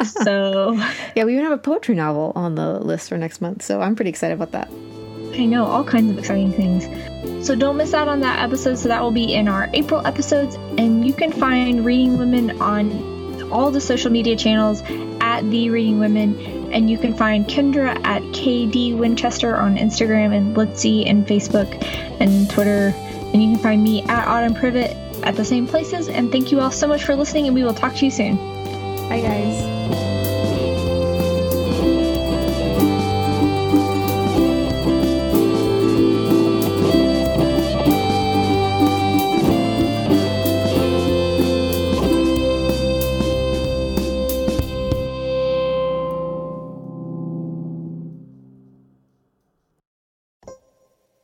so, 0.24 0.74
yeah, 1.16 1.24
we 1.24 1.34
even 1.34 1.44
have 1.44 1.54
a 1.54 1.58
poetry 1.58 1.96
novel 1.96 2.32
on 2.36 2.54
the 2.54 2.80
list 2.80 3.10
for 3.10 3.18
next 3.18 3.42
month. 3.42 3.64
So, 3.64 3.82
I'm 3.82 3.96
pretty 3.96 4.10
excited 4.10 4.36
about 4.36 4.52
that. 4.52 4.70
I 5.34 5.46
know, 5.46 5.66
all 5.66 5.84
kinds 5.84 6.12
of 6.12 6.20
exciting 6.20 6.54
things. 6.54 6.86
So 7.42 7.56
don't 7.56 7.78
miss 7.78 7.94
out 7.94 8.08
on 8.08 8.20
that 8.22 8.40
episode. 8.40 8.78
So 8.78 8.90
that 8.90 9.02
will 9.02 9.12
be 9.12 9.34
in 9.34 9.48
our 9.48 9.70
April 9.74 10.06
episodes. 10.06 10.56
And 10.78 11.06
you 11.06 11.14
can 11.14 11.32
find 11.32 11.86
Reading 11.86 12.18
Women 12.18 12.62
on 12.62 13.52
all 13.52 13.72
the 13.72 13.82
social 13.82 14.12
media 14.12 14.36
channels 14.36 14.84
at 15.22 15.42
The 15.50 15.70
Reading 15.70 16.00
Women. 16.00 16.40
And 16.72 16.90
you 16.90 16.98
can 16.98 17.16
find 17.16 17.48
Kendra 17.48 18.00
at 18.06 18.22
KD 18.24 18.96
Winchester 18.98 19.56
on 19.56 19.78
Instagram 19.78 20.36
and 20.36 20.56
Litzy 20.56 21.10
and 21.10 21.26
Facebook 21.26 21.84
and 22.20 22.50
Twitter. 22.50 22.94
And 23.34 23.42
you 23.42 23.54
can 23.54 23.64
find 23.64 23.84
me 23.84 24.04
at 24.04 24.28
Autumn 24.28 24.54
Privett 24.54 24.96
at 25.24 25.36
the 25.36 25.46
same 25.46 25.68
places. 25.68 26.10
And 26.10 26.32
thank 26.32 26.52
you 26.52 26.60
all 26.60 26.72
so 26.72 26.88
much 26.88 27.04
for 27.04 27.16
listening, 27.16 27.46
and 27.48 27.56
we 27.56 27.64
will 27.64 27.74
talk 27.74 27.96
to 27.96 28.06
you 28.06 28.12
soon. 28.12 28.36
Bye, 29.10 29.22
guys. 29.22 29.79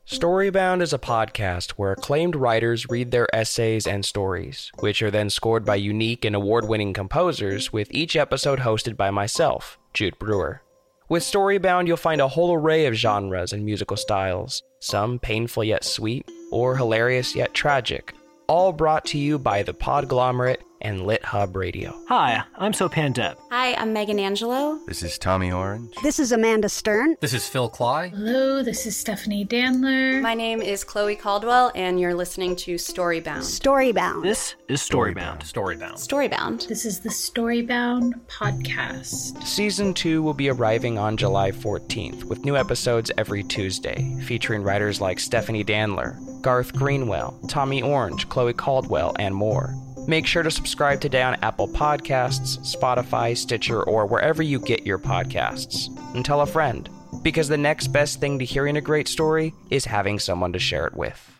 Storybound 0.06 0.82
is 0.82 0.92
a 0.92 1.00
podcast 1.00 1.72
where 1.72 1.90
acclaimed 1.90 2.36
writers 2.36 2.88
read 2.88 3.10
their 3.10 3.26
essays 3.34 3.88
and 3.88 4.04
stories, 4.04 4.70
which 4.78 5.02
are 5.02 5.10
then 5.10 5.28
scored 5.28 5.64
by 5.64 5.74
unique 5.74 6.24
and 6.24 6.36
award 6.36 6.68
winning 6.68 6.92
composers, 6.92 7.72
with 7.72 7.88
each 7.90 8.14
episode 8.14 8.60
hosted 8.60 8.96
by 8.96 9.10
myself, 9.10 9.80
Jude 9.94 10.16
Brewer. 10.20 10.62
With 11.08 11.24
Storybound, 11.24 11.88
you'll 11.88 11.96
find 11.96 12.20
a 12.20 12.28
whole 12.28 12.54
array 12.54 12.86
of 12.86 12.94
genres 12.94 13.52
and 13.52 13.64
musical 13.64 13.96
styles, 13.96 14.62
some 14.78 15.18
painful 15.18 15.64
yet 15.64 15.82
sweet, 15.82 16.30
or 16.52 16.76
hilarious 16.76 17.34
yet 17.34 17.52
tragic, 17.52 18.14
all 18.46 18.72
brought 18.72 19.06
to 19.06 19.18
you 19.18 19.40
by 19.40 19.64
the 19.64 19.74
Podglomerate 19.74 20.62
and 20.80 21.06
Lit 21.06 21.24
Hub 21.24 21.56
Radio. 21.56 21.94
Hi, 22.08 22.42
I'm 22.56 22.72
Sopan 22.72 23.12
Deb. 23.12 23.38
Hi, 23.50 23.74
I'm 23.74 23.92
Megan 23.92 24.18
Angelo. 24.18 24.78
This 24.86 25.02
is 25.02 25.18
Tommy 25.18 25.50
Orange. 25.50 25.94
This 26.02 26.18
is 26.18 26.32
Amanda 26.32 26.68
Stern. 26.68 27.16
This 27.20 27.32
is 27.32 27.48
Phil 27.48 27.70
Klay. 27.70 28.10
Hello, 28.10 28.62
this 28.62 28.86
is 28.86 28.96
Stephanie 28.96 29.44
Danler. 29.44 30.20
My 30.20 30.34
name 30.34 30.62
is 30.62 30.84
Chloe 30.84 31.16
Caldwell, 31.16 31.72
and 31.74 31.98
you're 32.00 32.14
listening 32.14 32.56
to 32.56 32.74
Storybound. 32.74 33.42
Storybound. 33.42 34.22
This 34.22 34.54
is 34.68 34.80
Storybound. 34.80 35.40
Storybound. 35.40 35.94
Storybound. 35.94 36.68
This 36.68 36.84
is 36.84 37.00
the 37.00 37.08
Storybound 37.08 38.12
podcast. 38.28 39.42
Season 39.44 39.94
2 39.94 40.22
will 40.22 40.34
be 40.34 40.48
arriving 40.50 40.98
on 40.98 41.16
July 41.16 41.50
14th, 41.50 42.24
with 42.24 42.44
new 42.44 42.56
episodes 42.56 43.10
every 43.16 43.42
Tuesday, 43.42 44.18
featuring 44.24 44.62
writers 44.62 45.00
like 45.00 45.18
Stephanie 45.18 45.64
Danler, 45.64 46.16
Garth 46.42 46.72
Greenwell, 46.74 47.38
Tommy 47.48 47.82
Orange, 47.82 48.28
Chloe 48.28 48.52
Caldwell, 48.52 49.14
and 49.18 49.34
more. 49.34 49.74
Make 50.08 50.26
sure 50.26 50.44
to 50.44 50.50
subscribe 50.52 51.00
today 51.00 51.22
on 51.22 51.34
Apple 51.42 51.66
Podcasts, 51.66 52.58
Spotify, 52.76 53.36
Stitcher, 53.36 53.82
or 53.82 54.06
wherever 54.06 54.40
you 54.40 54.60
get 54.60 54.86
your 54.86 54.98
podcasts. 54.98 55.88
And 56.14 56.24
tell 56.24 56.42
a 56.42 56.46
friend, 56.46 56.88
because 57.22 57.48
the 57.48 57.58
next 57.58 57.88
best 57.88 58.20
thing 58.20 58.38
to 58.38 58.44
hearing 58.44 58.76
a 58.76 58.80
great 58.80 59.08
story 59.08 59.52
is 59.68 59.84
having 59.84 60.20
someone 60.20 60.52
to 60.52 60.60
share 60.60 60.86
it 60.86 60.94
with. 60.94 61.35